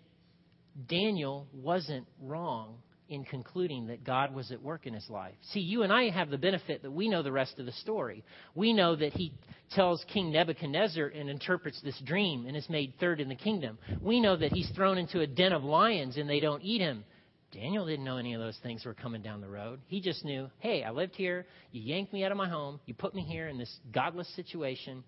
Daniel 0.88 1.48
wasn't 1.54 2.08
wrong 2.22 2.78
in 3.12 3.26
concluding 3.26 3.88
that 3.88 4.06
God 4.06 4.34
was 4.34 4.52
at 4.54 4.62
work 4.62 4.88
in 4.88 4.94
his 4.94 5.10
life. 5.10 5.36
See, 5.52 5.60
you 5.60 5.84
and 5.84 5.92
I 5.92 6.10
have 6.10 6.30
the 6.30 6.38
benefit 6.38 6.82
that 6.84 6.92
we 6.92 7.10
know 7.10 7.22
the 7.22 7.32
rest 7.32 7.60
of 7.60 7.66
the 7.66 7.74
story. 7.74 8.24
We 8.56 8.72
know 8.72 8.96
that 8.96 9.12
he 9.12 9.34
tells 9.72 10.04
King 10.14 10.32
Nebuchadnezzar 10.32 11.08
and 11.08 11.30
interprets 11.30 11.82
this 11.82 12.00
dream 12.06 12.46
and 12.46 12.56
is 12.56 12.70
made 12.70 12.94
third 13.02 13.20
in 13.20 13.28
the 13.28 13.36
kingdom. 13.36 13.78
We 14.02 14.22
know 14.22 14.38
that 14.38 14.54
he's 14.54 14.70
thrown 14.76 14.98
into 14.98 15.20
a 15.20 15.28
den 15.28 15.52
of 15.52 15.66
lions 15.66 16.16
and 16.16 16.30
they 16.30 16.40
don't 16.40 16.64
eat 16.64 16.80
him. 16.80 17.04
Daniel 17.52 17.86
didn't 17.86 18.06
know 18.06 18.16
any 18.16 18.34
of 18.34 18.40
those 18.40 18.58
things 18.64 18.86
were 18.86 18.94
coming 18.94 19.22
down 19.22 19.42
the 19.42 19.50
road. 19.50 19.82
He 19.88 20.00
just 20.00 20.24
knew, 20.24 20.50
hey, 20.60 20.86
I 20.86 20.92
lived 20.92 21.16
here. 21.16 21.46
You 21.74 21.82
yanked 21.82 22.14
me 22.14 22.24
out 22.24 22.32
of 22.32 22.38
my 22.38 22.48
home. 22.48 22.80
You 22.86 22.94
put 22.94 23.14
me 23.14 23.24
here 23.24 23.50
in 23.50 23.58
this 23.58 23.80
godless 23.94 24.34
situation. 24.38 25.04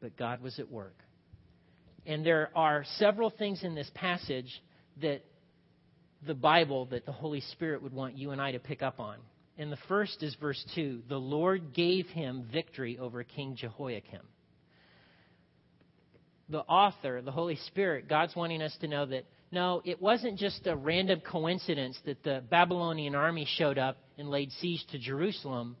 But 0.00 0.16
God 0.16 0.40
was 0.40 0.58
at 0.58 0.70
work. 0.70 0.94
And 2.08 2.24
there 2.24 2.50
are 2.56 2.84
several 2.96 3.28
things 3.28 3.62
in 3.62 3.74
this 3.74 3.90
passage 3.94 4.50
that 5.02 5.20
the 6.26 6.34
Bible 6.34 6.86
that 6.86 7.04
the 7.04 7.12
Holy 7.12 7.42
Spirit 7.52 7.82
would 7.82 7.92
want 7.92 8.16
you 8.16 8.30
and 8.30 8.40
I 8.40 8.52
to 8.52 8.58
pick 8.58 8.82
up 8.82 8.98
on. 8.98 9.18
And 9.58 9.70
the 9.70 9.78
first 9.88 10.22
is 10.22 10.34
verse 10.40 10.64
2 10.74 11.02
The 11.08 11.18
Lord 11.18 11.74
gave 11.74 12.06
him 12.06 12.48
victory 12.50 12.98
over 12.98 13.22
King 13.22 13.56
Jehoiakim. 13.56 14.22
The 16.48 16.60
author, 16.60 17.20
the 17.20 17.30
Holy 17.30 17.56
Spirit, 17.66 18.08
God's 18.08 18.34
wanting 18.34 18.62
us 18.62 18.74
to 18.80 18.88
know 18.88 19.04
that 19.04 19.26
no, 19.52 19.82
it 19.84 20.00
wasn't 20.00 20.38
just 20.38 20.66
a 20.66 20.74
random 20.74 21.20
coincidence 21.20 21.98
that 22.06 22.22
the 22.22 22.42
Babylonian 22.50 23.14
army 23.14 23.46
showed 23.56 23.76
up 23.76 23.98
and 24.16 24.30
laid 24.30 24.50
siege 24.52 24.84
to 24.92 24.98
Jerusalem. 24.98 25.76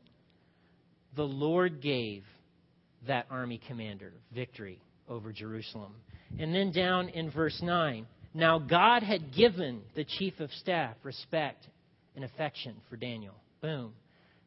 The 1.16 1.24
Lord 1.24 1.80
gave 1.80 2.24
that 3.06 3.26
army 3.30 3.60
commander 3.66 4.12
victory 4.34 4.82
over 5.08 5.32
Jerusalem. 5.32 5.94
And 6.38 6.54
then 6.54 6.72
down 6.72 7.08
in 7.08 7.30
verse 7.30 7.58
9, 7.62 8.06
now 8.34 8.58
God 8.58 9.02
had 9.02 9.34
given 9.34 9.80
the 9.94 10.04
chief 10.04 10.38
of 10.40 10.50
staff 10.52 10.96
respect 11.02 11.66
and 12.14 12.24
affection 12.24 12.76
for 12.88 12.96
Daniel. 12.96 13.34
Boom. 13.60 13.92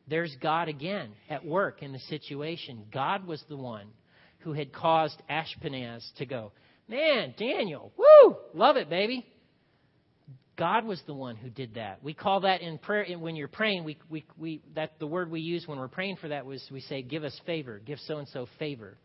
There's 0.08 0.36
God 0.42 0.68
again 0.68 1.12
at 1.30 1.46
work 1.46 1.82
in 1.82 1.92
the 1.92 2.00
situation. 2.00 2.86
God 2.94 3.26
was 3.26 3.44
the 3.50 3.58
one 3.58 3.88
who 4.40 4.54
had 4.54 4.74
caused 4.74 5.22
Ashpenaz 5.30 6.04
to 6.18 6.26
go, 6.26 6.52
Man, 6.88 7.34
Daniel, 7.38 7.92
woo, 7.98 8.36
love 8.54 8.76
it, 8.76 8.90
baby. 8.90 9.26
God 10.58 10.84
was 10.86 11.02
the 11.08 11.14
one 11.14 11.38
who 11.38 11.50
did 11.50 11.76
that. 11.76 12.04
We 12.04 12.14
call 12.14 12.42
that 12.42 12.62
in 12.62 12.78
prayer 12.78 13.06
when 13.18 13.36
you're 13.36 13.48
praying. 13.48 13.84
We, 13.84 13.98
we, 14.10 14.26
we 14.38 14.62
that 14.76 15.00
the 15.00 15.08
word 15.08 15.32
we 15.32 15.40
use 15.40 15.66
when 15.66 15.80
we're 15.80 15.88
praying 15.88 16.18
for 16.18 16.28
that 16.28 16.46
was 16.46 16.64
we 16.70 16.82
say, 16.82 17.02
"Give 17.02 17.24
us 17.24 17.40
favor, 17.46 17.80
give 17.80 18.00
so 18.00 18.18
and 18.18 18.28
so 18.28 18.48
favor." 18.60 18.98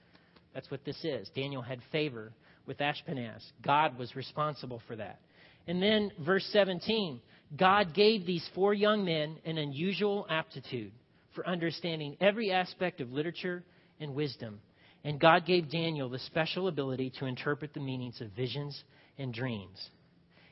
That's 0.55 0.71
what 0.71 0.85
this 0.85 0.99
is. 1.05 1.31
Daniel 1.35 1.62
had 1.62 1.81
favor 1.93 2.33
with 2.67 2.79
Ashpenaz. 2.79 3.43
God 3.63 3.99
was 3.99 4.15
responsible 4.17 4.83
for 4.87 4.97
that. 4.97 5.21
And 5.67 5.83
then 5.83 6.11
verse 6.25 6.49
17, 6.53 7.21
God 7.57 7.95
gave 7.95 8.27
these 8.27 8.47
four 8.55 8.75
young 8.75 9.05
men 9.05 9.37
an 9.45 9.59
unusual 9.59 10.27
aptitude 10.29 10.93
for 11.35 11.47
understanding 11.47 12.17
every 12.21 12.51
aspect 12.51 13.01
of 13.01 13.13
literature 13.13 13.63
and 14.01 14.15
wisdom. 14.15 14.61
And 15.05 15.21
God 15.21 15.47
gave 15.47 15.71
Daniel 15.71 16.09
the 16.09 16.19
special 16.21 16.69
ability 16.69 17.13
to 17.19 17.27
interpret 17.27 17.75
the 17.75 17.81
meanings 17.81 18.21
of 18.21 18.31
visions 18.31 18.83
and 19.19 19.33
dreams. 19.33 19.91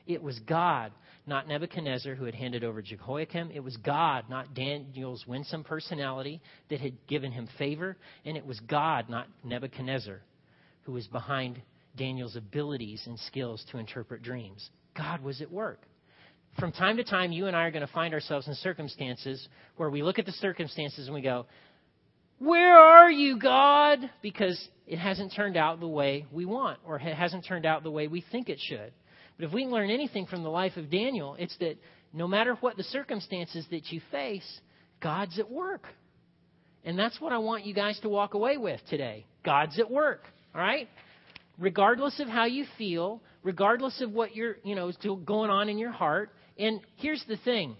It 0.07 0.21
was 0.21 0.39
God, 0.39 0.91
not 1.25 1.47
Nebuchadnezzar, 1.47 2.15
who 2.15 2.25
had 2.25 2.35
handed 2.35 2.63
over 2.63 2.81
Jehoiakim. 2.81 3.51
It 3.51 3.63
was 3.63 3.75
God, 3.77 4.25
not 4.29 4.53
Daniel's 4.53 5.25
winsome 5.27 5.63
personality, 5.63 6.41
that 6.69 6.79
had 6.79 7.07
given 7.07 7.31
him 7.31 7.49
favor. 7.57 7.97
And 8.23 8.37
it 8.37 8.45
was 8.45 8.59
God, 8.61 9.09
not 9.09 9.27
Nebuchadnezzar, 9.43 10.21
who 10.83 10.91
was 10.91 11.07
behind 11.07 11.61
Daniel's 11.95 12.35
abilities 12.35 13.03
and 13.05 13.19
skills 13.19 13.65
to 13.71 13.77
interpret 13.77 14.21
dreams. 14.21 14.69
God 14.95 15.21
was 15.23 15.41
at 15.41 15.51
work. 15.51 15.79
From 16.59 16.71
time 16.71 16.97
to 16.97 17.03
time, 17.03 17.31
you 17.31 17.47
and 17.47 17.55
I 17.55 17.63
are 17.63 17.71
going 17.71 17.85
to 17.85 17.93
find 17.93 18.13
ourselves 18.13 18.47
in 18.47 18.55
circumstances 18.55 19.47
where 19.75 19.89
we 19.89 20.03
look 20.03 20.19
at 20.19 20.25
the 20.25 20.31
circumstances 20.33 21.07
and 21.07 21.13
we 21.13 21.21
go, 21.21 21.45
where 22.39 22.77
are 22.77 23.11
you, 23.11 23.39
God? 23.39 23.99
Because 24.21 24.69
it 24.87 24.97
hasn't 24.97 25.33
turned 25.35 25.57
out 25.57 25.79
the 25.79 25.87
way 25.87 26.25
we 26.31 26.45
want, 26.45 26.79
or 26.85 26.97
it 26.97 27.15
hasn't 27.15 27.45
turned 27.45 27.65
out 27.65 27.83
the 27.83 27.91
way 27.91 28.07
we 28.07 28.23
think 28.31 28.49
it 28.49 28.59
should. 28.59 28.93
But 29.37 29.47
if 29.47 29.53
we 29.53 29.63
can 29.63 29.71
learn 29.71 29.89
anything 29.89 30.25
from 30.25 30.43
the 30.43 30.49
life 30.49 30.77
of 30.77 30.89
Daniel, 30.89 31.35
it's 31.37 31.57
that 31.57 31.77
no 32.13 32.27
matter 32.27 32.55
what 32.55 32.77
the 32.77 32.83
circumstances 32.83 33.65
that 33.71 33.91
you 33.91 34.01
face, 34.11 34.59
God's 35.01 35.39
at 35.39 35.49
work. 35.51 35.83
And 36.85 36.97
that's 36.97 37.19
what 37.19 37.33
I 37.33 37.39
want 37.39 37.65
you 37.65 37.73
guys 37.73 37.99
to 38.01 38.09
walk 38.09 38.33
away 38.33 38.57
with 38.57 38.79
today. 38.89 39.25
God's 39.43 39.79
at 39.79 39.89
work. 39.89 40.21
All 40.53 40.61
right? 40.61 40.87
Regardless 41.57 42.19
of 42.19 42.27
how 42.27 42.45
you 42.45 42.65
feel, 42.77 43.21
regardless 43.43 44.01
of 44.01 44.11
what 44.11 44.35
you're, 44.35 44.57
you 44.63 44.75
know, 44.75 44.89
is 44.89 44.97
going 44.97 45.49
on 45.49 45.69
in 45.69 45.77
your 45.77 45.91
heart. 45.91 46.31
And 46.57 46.81
here's 46.97 47.23
the 47.27 47.37
thing. 47.37 47.75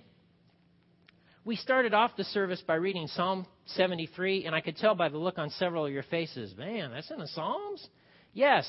We 1.43 1.55
started 1.55 1.93
off 1.93 2.11
the 2.17 2.23
service 2.23 2.63
by 2.65 2.75
reading 2.75 3.07
Psalm 3.07 3.45
73, 3.67 4.45
and 4.45 4.55
I 4.55 4.61
could 4.61 4.77
tell 4.77 4.95
by 4.95 5.09
the 5.09 5.17
look 5.17 5.37
on 5.37 5.49
several 5.51 5.85
of 5.85 5.91
your 5.91 6.03
faces, 6.03 6.55
man, 6.57 6.91
that's 6.91 7.11
in 7.11 7.19
the 7.19 7.27
Psalms? 7.27 7.87
Yes, 8.33 8.67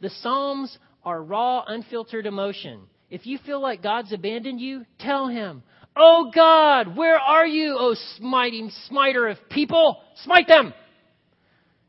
the 0.00 0.10
Psalms 0.10 0.76
are 1.04 1.22
raw, 1.22 1.62
unfiltered 1.66 2.26
emotion. 2.26 2.80
If 3.10 3.26
you 3.26 3.38
feel 3.46 3.60
like 3.60 3.82
God's 3.82 4.12
abandoned 4.12 4.60
you, 4.60 4.84
tell 4.98 5.28
Him, 5.28 5.62
Oh 5.94 6.30
God, 6.34 6.96
where 6.96 7.16
are 7.16 7.46
you, 7.46 7.76
oh 7.78 7.94
smiting 8.16 8.70
smiter 8.88 9.28
of 9.28 9.38
people? 9.48 10.02
Smite 10.24 10.48
them! 10.48 10.74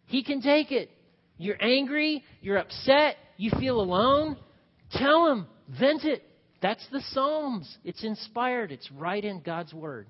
He 0.05 0.23
can 0.23 0.41
take 0.41 0.71
it. 0.71 0.89
You're 1.37 1.61
angry, 1.61 2.23
you're 2.41 2.57
upset, 2.57 3.17
you 3.37 3.51
feel 3.59 3.79
alone. 3.79 4.37
Tell 4.91 5.31
Him, 5.31 5.47
vent 5.79 6.03
it. 6.05 6.23
That's 6.61 6.85
the 6.91 7.01
Psalms. 7.11 7.77
It's 7.83 8.03
inspired, 8.03 8.71
it's 8.71 8.91
right 8.91 9.23
in 9.23 9.41
God's 9.41 9.73
Word 9.73 10.07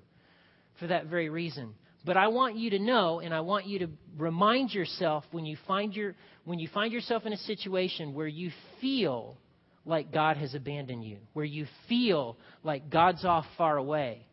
for 0.78 0.86
that 0.86 1.06
very 1.06 1.28
reason. 1.28 1.74
But 2.04 2.16
I 2.16 2.28
want 2.28 2.56
you 2.56 2.70
to 2.70 2.78
know, 2.78 3.20
and 3.20 3.34
I 3.34 3.40
want 3.40 3.66
you 3.66 3.80
to 3.80 3.88
remind 4.16 4.72
yourself 4.72 5.24
when 5.30 5.44
you 5.44 5.56
find 5.66 5.94
your 5.94 6.14
when 6.44 6.58
you 6.58 6.68
find 6.72 6.92
yourself 6.92 7.26
in 7.26 7.32
a 7.32 7.38
situation 7.38 8.14
where 8.14 8.26
you 8.26 8.50
feel 8.80 9.36
like 9.84 10.12
God 10.12 10.38
has 10.38 10.54
abandoned 10.54 11.04
you, 11.04 11.18
where 11.34 11.44
you 11.44 11.66
feel 11.88 12.38
like 12.62 12.88
God's 12.88 13.24
off 13.24 13.44
far 13.58 13.76
away, 13.76 14.26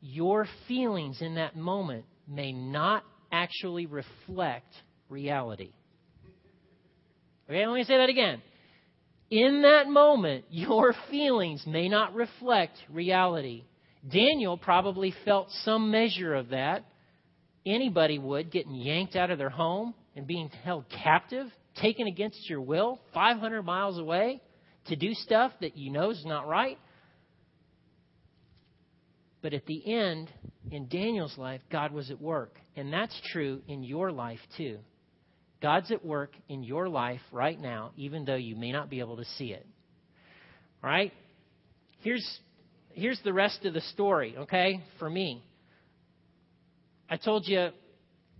your 0.00 0.48
feelings 0.66 1.20
in 1.20 1.34
that 1.36 1.56
moment 1.56 2.04
may 2.26 2.52
not 2.52 3.04
actually 3.30 3.86
reflect 3.86 4.74
reality. 5.08 5.72
Okay, 7.48 7.66
let 7.66 7.74
me 7.74 7.84
say 7.84 7.96
that 7.96 8.10
again. 8.10 8.42
In 9.30 9.62
that 9.62 9.88
moment, 9.88 10.44
your 10.50 10.94
feelings 11.10 11.64
may 11.66 11.88
not 11.88 12.14
reflect 12.14 12.76
reality. 12.90 13.64
Daniel 14.10 14.56
probably 14.56 15.14
felt 15.24 15.48
some 15.64 15.90
measure 15.90 16.34
of 16.34 16.50
that. 16.50 16.84
Anybody 17.66 18.18
would, 18.18 18.50
getting 18.50 18.74
yanked 18.74 19.16
out 19.16 19.30
of 19.30 19.38
their 19.38 19.50
home 19.50 19.94
and 20.16 20.26
being 20.26 20.48
held 20.64 20.84
captive, 20.88 21.46
taken 21.76 22.06
against 22.06 22.48
your 22.48 22.60
will, 22.60 23.00
500 23.12 23.62
miles 23.62 23.98
away 23.98 24.40
to 24.86 24.96
do 24.96 25.12
stuff 25.14 25.52
that 25.60 25.76
you 25.76 25.90
know 25.90 26.10
is 26.10 26.22
not 26.24 26.46
right. 26.48 26.78
But 29.42 29.52
at 29.52 29.66
the 29.66 29.94
end, 29.94 30.30
in 30.70 30.88
Daniel's 30.88 31.36
life, 31.36 31.60
God 31.70 31.92
was 31.92 32.10
at 32.10 32.20
work. 32.20 32.58
And 32.76 32.92
that's 32.92 33.18
true 33.32 33.62
in 33.68 33.82
your 33.82 34.10
life 34.10 34.40
too. 34.56 34.78
God's 35.60 35.90
at 35.90 36.04
work 36.04 36.32
in 36.48 36.62
your 36.62 36.88
life 36.88 37.20
right 37.32 37.58
now, 37.58 37.90
even 37.96 38.24
though 38.24 38.36
you 38.36 38.54
may 38.54 38.70
not 38.70 38.88
be 38.88 39.00
able 39.00 39.16
to 39.16 39.24
see 39.36 39.52
it. 39.52 39.66
All 40.82 40.90
right? 40.90 41.12
Here's 42.00 42.40
here's 42.92 43.20
the 43.24 43.32
rest 43.32 43.64
of 43.64 43.74
the 43.74 43.80
story, 43.80 44.36
okay, 44.38 44.82
for 44.98 45.08
me. 45.10 45.42
I 47.10 47.16
told 47.16 47.46
you 47.48 47.70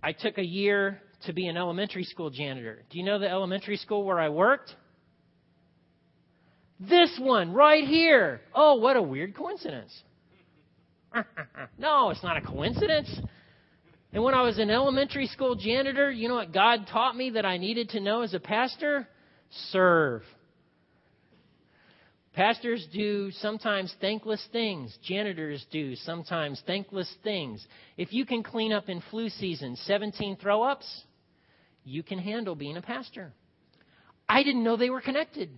I 0.01 0.13
took 0.13 0.37
a 0.37 0.43
year 0.43 1.01
to 1.25 1.33
be 1.33 1.47
an 1.47 1.57
elementary 1.57 2.03
school 2.03 2.29
janitor. 2.29 2.83
Do 2.89 2.97
you 2.97 3.03
know 3.03 3.19
the 3.19 3.29
elementary 3.29 3.77
school 3.77 4.03
where 4.05 4.19
I 4.19 4.29
worked? 4.29 4.73
This 6.79 7.19
one 7.19 7.51
right 7.53 7.83
here. 7.83 8.39
Oh, 8.55 8.75
what 8.75 8.95
a 8.95 9.01
weird 9.01 9.35
coincidence. 9.35 9.91
no, 11.77 12.11
it's 12.11 12.23
not 12.23 12.37
a 12.37 12.41
coincidence. 12.41 13.09
And 14.11 14.23
when 14.23 14.33
I 14.33 14.41
was 14.41 14.57
an 14.57 14.71
elementary 14.71 15.27
school 15.27 15.55
janitor, 15.55 16.09
you 16.09 16.27
know 16.27 16.35
what 16.35 16.51
God 16.51 16.87
taught 16.91 17.15
me 17.15 17.31
that 17.31 17.45
I 17.45 17.57
needed 17.57 17.89
to 17.89 17.99
know 17.99 18.21
as 18.21 18.33
a 18.33 18.39
pastor? 18.39 19.07
Serve. 19.71 20.23
Pastors 22.33 22.87
do 22.93 23.31
sometimes 23.31 23.93
thankless 23.99 24.43
things. 24.51 24.97
Janitors 25.03 25.65
do 25.71 25.95
sometimes 25.95 26.61
thankless 26.65 27.11
things. 27.23 27.65
If 27.97 28.13
you 28.13 28.25
can 28.25 28.43
clean 28.43 28.71
up 28.71 28.89
in 28.89 29.01
flu 29.11 29.29
season 29.29 29.75
17 29.75 30.37
throw 30.37 30.63
ups, 30.63 31.03
you 31.83 32.01
can 32.01 32.19
handle 32.19 32.55
being 32.55 32.77
a 32.77 32.81
pastor. 32.81 33.33
I 34.27 34.43
didn't 34.43 34.63
know 34.63 34.77
they 34.77 34.89
were 34.89 35.01
connected. 35.01 35.49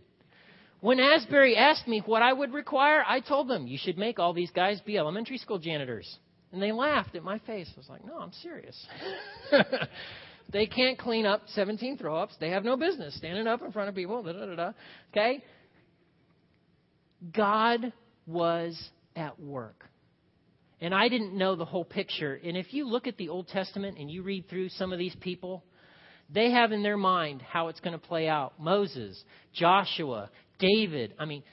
When 0.79 0.99
Asbury 0.99 1.55
asked 1.55 1.87
me 1.87 2.01
what 2.05 2.23
I 2.23 2.33
would 2.33 2.53
require, 2.53 3.03
I 3.05 3.19
told 3.19 3.47
them, 3.47 3.67
you 3.67 3.77
should 3.77 3.97
make 3.97 4.17
all 4.17 4.33
these 4.33 4.51
guys 4.51 4.81
be 4.81 4.97
elementary 4.97 5.37
school 5.37 5.59
janitors. 5.59 6.17
And 6.51 6.61
they 6.61 6.71
laughed 6.71 7.15
at 7.15 7.23
my 7.23 7.39
face. 7.39 7.69
I 7.73 7.79
was 7.79 7.89
like, 7.89 8.05
no, 8.05 8.17
I'm 8.17 8.33
serious. 8.41 8.87
they 10.51 10.65
can't 10.65 10.97
clean 10.97 11.25
up 11.25 11.43
17 11.47 11.97
throw 11.97 12.15
ups. 12.15 12.35
They 12.39 12.49
have 12.49 12.63
no 12.63 12.75
business 12.75 13.15
standing 13.15 13.47
up 13.47 13.61
in 13.61 13.71
front 13.71 13.89
of 13.89 13.95
people. 13.95 14.21
Da, 14.23 14.33
da, 14.33 14.45
da, 14.45 14.55
da. 14.55 14.71
Okay? 15.11 15.43
God 17.33 17.93
was 18.27 18.77
at 19.15 19.39
work. 19.39 19.85
And 20.81 20.95
I 20.95 21.09
didn't 21.09 21.37
know 21.37 21.55
the 21.55 21.65
whole 21.65 21.85
picture. 21.85 22.39
And 22.43 22.57
if 22.57 22.73
you 22.73 22.87
look 22.87 23.07
at 23.07 23.17
the 23.17 23.29
Old 23.29 23.47
Testament 23.47 23.97
and 23.97 24.09
you 24.09 24.23
read 24.23 24.49
through 24.49 24.69
some 24.69 24.91
of 24.91 24.99
these 24.99 25.15
people, 25.21 25.63
they 26.33 26.51
have 26.51 26.71
in 26.71 26.81
their 26.81 26.97
mind 26.97 27.41
how 27.41 27.67
it's 27.67 27.79
going 27.79 27.93
to 27.93 27.99
play 28.05 28.27
out. 28.27 28.53
Moses, 28.59 29.23
Joshua, 29.53 30.29
David. 30.59 31.13
I 31.19 31.25
mean, 31.25 31.43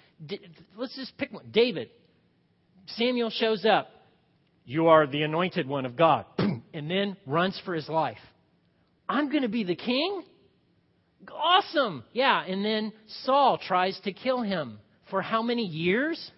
let's 0.76 0.96
just 0.96 1.16
pick 1.18 1.32
one. 1.32 1.44
David. 1.52 1.90
Samuel 2.96 3.30
shows 3.30 3.66
up. 3.66 3.90
You 4.68 4.88
are 4.88 5.06
the 5.06 5.22
anointed 5.22 5.66
one 5.66 5.86
of 5.86 5.96
God. 5.96 6.26
and 6.38 6.90
then 6.90 7.16
runs 7.24 7.58
for 7.64 7.72
his 7.72 7.88
life. 7.88 8.18
I'm 9.08 9.30
going 9.30 9.42
to 9.42 9.48
be 9.48 9.64
the 9.64 9.74
king? 9.74 10.22
Awesome. 11.32 12.04
Yeah. 12.12 12.44
And 12.44 12.62
then 12.62 12.92
Saul 13.24 13.56
tries 13.56 13.98
to 14.00 14.12
kill 14.12 14.42
him 14.42 14.78
for 15.10 15.22
how 15.22 15.42
many 15.42 15.62
years? 15.64 16.30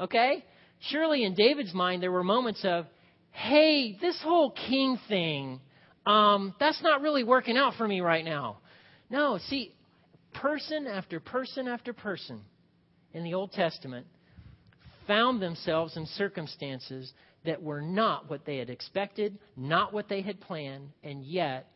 Okay? 0.00 0.44
Surely 0.90 1.22
in 1.22 1.36
David's 1.36 1.72
mind, 1.72 2.02
there 2.02 2.10
were 2.10 2.24
moments 2.24 2.64
of, 2.64 2.86
hey, 3.30 3.96
this 4.00 4.20
whole 4.20 4.50
king 4.50 4.98
thing, 5.08 5.60
um, 6.06 6.56
that's 6.58 6.82
not 6.82 7.02
really 7.02 7.22
working 7.22 7.56
out 7.56 7.74
for 7.78 7.86
me 7.86 8.00
right 8.00 8.24
now. 8.24 8.58
No, 9.10 9.38
see, 9.46 9.72
person 10.34 10.88
after 10.88 11.20
person 11.20 11.68
after 11.68 11.92
person 11.92 12.40
in 13.14 13.22
the 13.22 13.34
Old 13.34 13.52
Testament 13.52 14.08
found 15.06 15.40
themselves 15.40 15.96
in 15.96 16.04
circumstances 16.06 17.12
that 17.44 17.62
were 17.62 17.80
not 17.80 18.28
what 18.28 18.44
they 18.44 18.58
had 18.58 18.70
expected, 18.70 19.38
not 19.56 19.92
what 19.92 20.08
they 20.08 20.22
had 20.22 20.40
planned, 20.40 20.90
and 21.02 21.24
yet 21.24 21.70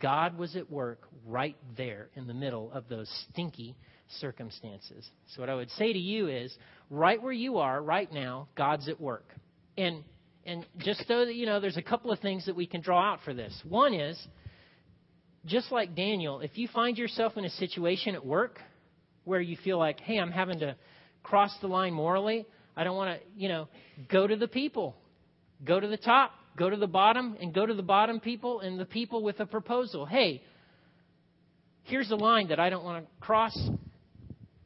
God 0.00 0.36
was 0.36 0.54
at 0.54 0.70
work 0.70 1.08
right 1.26 1.56
there 1.76 2.10
in 2.14 2.26
the 2.26 2.34
middle 2.34 2.70
of 2.72 2.88
those 2.88 3.08
stinky 3.30 3.74
circumstances. 4.20 5.08
So, 5.28 5.40
what 5.40 5.48
I 5.48 5.54
would 5.54 5.70
say 5.70 5.92
to 5.92 5.98
you 5.98 6.28
is 6.28 6.54
right 6.90 7.22
where 7.22 7.32
you 7.32 7.58
are 7.58 7.82
right 7.82 8.10
now, 8.12 8.48
God's 8.56 8.88
at 8.88 9.00
work. 9.00 9.34
And, 9.76 10.04
and 10.44 10.66
just 10.78 11.06
so 11.06 11.24
that 11.24 11.34
you 11.34 11.46
know, 11.46 11.60
there's 11.60 11.76
a 11.76 11.82
couple 11.82 12.10
of 12.10 12.18
things 12.20 12.46
that 12.46 12.56
we 12.56 12.66
can 12.66 12.80
draw 12.80 13.12
out 13.12 13.20
for 13.24 13.32
this. 13.32 13.58
One 13.66 13.94
is, 13.94 14.18
just 15.46 15.72
like 15.72 15.94
Daniel, 15.94 16.40
if 16.40 16.58
you 16.58 16.68
find 16.68 16.98
yourself 16.98 17.36
in 17.36 17.44
a 17.44 17.50
situation 17.50 18.14
at 18.14 18.24
work 18.24 18.58
where 19.24 19.40
you 19.40 19.56
feel 19.62 19.78
like, 19.78 20.00
hey, 20.00 20.18
I'm 20.18 20.32
having 20.32 20.60
to 20.60 20.76
cross 21.22 21.54
the 21.60 21.68
line 21.68 21.92
morally, 21.92 22.46
I 22.78 22.84
don't 22.84 22.96
want 22.96 23.18
to, 23.18 23.26
you 23.36 23.48
know, 23.48 23.68
go 24.08 24.24
to 24.24 24.36
the 24.36 24.46
people, 24.46 24.94
go 25.64 25.80
to 25.80 25.88
the 25.88 25.96
top, 25.96 26.30
go 26.56 26.70
to 26.70 26.76
the 26.76 26.86
bottom, 26.86 27.36
and 27.40 27.52
go 27.52 27.66
to 27.66 27.74
the 27.74 27.82
bottom 27.82 28.20
people 28.20 28.60
and 28.60 28.78
the 28.78 28.84
people 28.84 29.24
with 29.24 29.40
a 29.40 29.46
proposal. 29.46 30.06
Hey, 30.06 30.42
here's 31.82 32.12
a 32.12 32.16
line 32.16 32.48
that 32.48 32.60
I 32.60 32.70
don't 32.70 32.84
want 32.84 33.04
to 33.04 33.10
cross. 33.20 33.58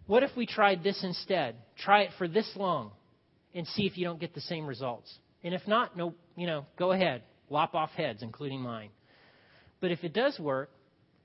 What 0.06 0.22
if 0.22 0.30
we 0.36 0.44
tried 0.44 0.84
this 0.84 1.02
instead? 1.02 1.56
Try 1.78 2.02
it 2.02 2.10
for 2.18 2.28
this 2.28 2.50
long 2.54 2.90
and 3.54 3.66
see 3.66 3.86
if 3.86 3.96
you 3.96 4.04
don't 4.04 4.20
get 4.20 4.34
the 4.34 4.42
same 4.42 4.66
results. 4.66 5.10
And 5.42 5.54
if 5.54 5.66
not, 5.66 5.96
no, 5.96 6.12
you 6.36 6.46
know, 6.46 6.66
go 6.78 6.92
ahead, 6.92 7.22
lop 7.48 7.74
off 7.74 7.90
heads, 7.92 8.22
including 8.22 8.60
mine. 8.60 8.90
But 9.80 9.90
if 9.90 10.04
it 10.04 10.12
does 10.12 10.38
work, 10.38 10.68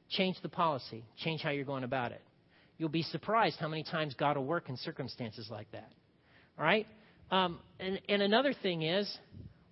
change 0.10 0.38
the 0.42 0.50
policy, 0.50 1.04
change 1.18 1.42
how 1.42 1.50
you're 1.50 1.66
going 1.66 1.84
about 1.84 2.14
it. 2.14 2.22
You'll 2.78 2.88
be 2.88 3.04
surprised 3.04 3.58
how 3.60 3.68
many 3.68 3.84
times 3.84 4.16
God 4.18 4.38
will 4.38 4.46
work 4.46 4.70
in 4.70 4.78
circumstances 4.78 5.50
like 5.52 5.70
that. 5.74 5.92
Right? 6.58 6.88
Um, 7.30 7.60
and, 7.80 8.00
and 8.10 8.22
another 8.22 8.54
thing 8.54 8.82
is, 8.82 9.12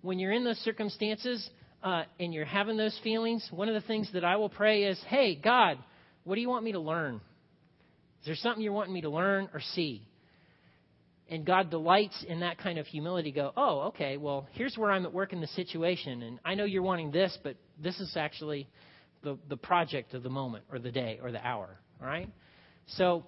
when 0.02 0.18
you're 0.18 0.32
in 0.32 0.44
those 0.44 0.58
circumstances 0.58 1.48
uh, 1.82 2.04
and 2.20 2.32
you're 2.32 2.44
having 2.44 2.76
those 2.76 2.98
feelings, 3.02 3.46
one 3.50 3.68
of 3.68 3.74
the 3.74 3.86
things 3.86 4.08
that 4.12 4.24
I 4.24 4.36
will 4.36 4.48
pray 4.48 4.84
is, 4.84 5.00
hey, 5.08 5.34
God, 5.34 5.78
what 6.24 6.36
do 6.36 6.40
you 6.40 6.48
want 6.48 6.64
me 6.64 6.72
to 6.72 6.80
learn? 6.80 7.16
Is 8.20 8.26
there 8.26 8.36
something 8.36 8.62
you're 8.62 8.72
wanting 8.72 8.94
me 8.94 9.02
to 9.02 9.10
learn 9.10 9.48
or 9.52 9.60
see? 9.74 10.06
And 11.28 11.44
God 11.44 11.70
delights 11.70 12.24
in 12.28 12.40
that 12.40 12.58
kind 12.58 12.78
of 12.78 12.86
humility. 12.86 13.32
Go, 13.32 13.52
oh, 13.56 13.80
okay, 13.88 14.16
well, 14.16 14.46
here's 14.52 14.76
where 14.76 14.92
I'm 14.92 15.04
at 15.06 15.12
work 15.12 15.32
in 15.32 15.40
the 15.40 15.48
situation. 15.48 16.22
And 16.22 16.38
I 16.44 16.54
know 16.54 16.64
you're 16.64 16.82
wanting 16.82 17.10
this, 17.10 17.36
but 17.42 17.56
this 17.82 17.98
is 17.98 18.16
actually 18.16 18.68
the, 19.22 19.36
the 19.48 19.56
project 19.56 20.14
of 20.14 20.22
the 20.22 20.30
moment 20.30 20.64
or 20.70 20.78
the 20.78 20.92
day 20.92 21.18
or 21.20 21.32
the 21.32 21.44
hour. 21.44 21.68
All 22.00 22.06
right? 22.06 22.28
So 22.96 23.24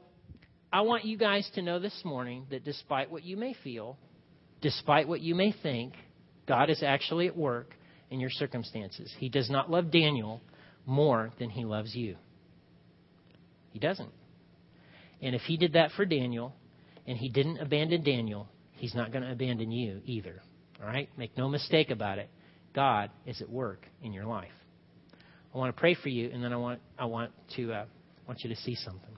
I 0.72 0.82
want 0.82 1.04
you 1.04 1.16
guys 1.16 1.48
to 1.54 1.62
know 1.62 1.78
this 1.78 1.98
morning 2.04 2.46
that 2.50 2.64
despite 2.64 3.10
what 3.10 3.24
you 3.24 3.36
may 3.36 3.54
feel, 3.64 3.96
despite 4.60 5.08
what 5.08 5.20
you 5.20 5.34
may 5.34 5.52
think, 5.62 5.94
God 6.46 6.68
is 6.68 6.82
actually 6.82 7.26
at 7.26 7.36
work 7.36 7.74
in 8.10 8.20
your 8.20 8.30
circumstances. 8.30 9.14
He 9.18 9.28
does 9.28 9.48
not 9.48 9.70
love 9.70 9.90
Daniel 9.90 10.42
more 10.84 11.30
than 11.38 11.50
he 11.50 11.64
loves 11.64 11.94
you. 11.94 12.16
He 13.72 13.78
doesn't. 13.78 14.12
And 15.22 15.34
if 15.34 15.42
he 15.42 15.56
did 15.56 15.72
that 15.72 15.90
for 15.92 16.04
Daniel, 16.04 16.54
and 17.06 17.16
he 17.16 17.30
didn't 17.30 17.58
abandon 17.58 18.04
Daniel, 18.04 18.48
he's 18.72 18.94
not 18.94 19.10
going 19.10 19.24
to 19.24 19.32
abandon 19.32 19.70
you 19.70 20.02
either. 20.04 20.42
All 20.80 20.86
right? 20.86 21.08
Make 21.16 21.36
no 21.36 21.48
mistake 21.48 21.90
about 21.90 22.18
it. 22.18 22.28
God 22.74 23.10
is 23.26 23.40
at 23.40 23.48
work 23.48 23.86
in 24.02 24.12
your 24.12 24.26
life. 24.26 24.52
I 25.54 25.58
want 25.58 25.74
to 25.74 25.80
pray 25.80 25.94
for 25.94 26.10
you, 26.10 26.30
and 26.30 26.44
then 26.44 26.52
I 26.52 26.56
want 26.56 26.80
I 26.98 27.06
want 27.06 27.32
to 27.56 27.72
uh, 27.72 27.84
want 28.26 28.44
you 28.44 28.50
to 28.50 28.56
see 28.56 28.74
something. 28.74 29.17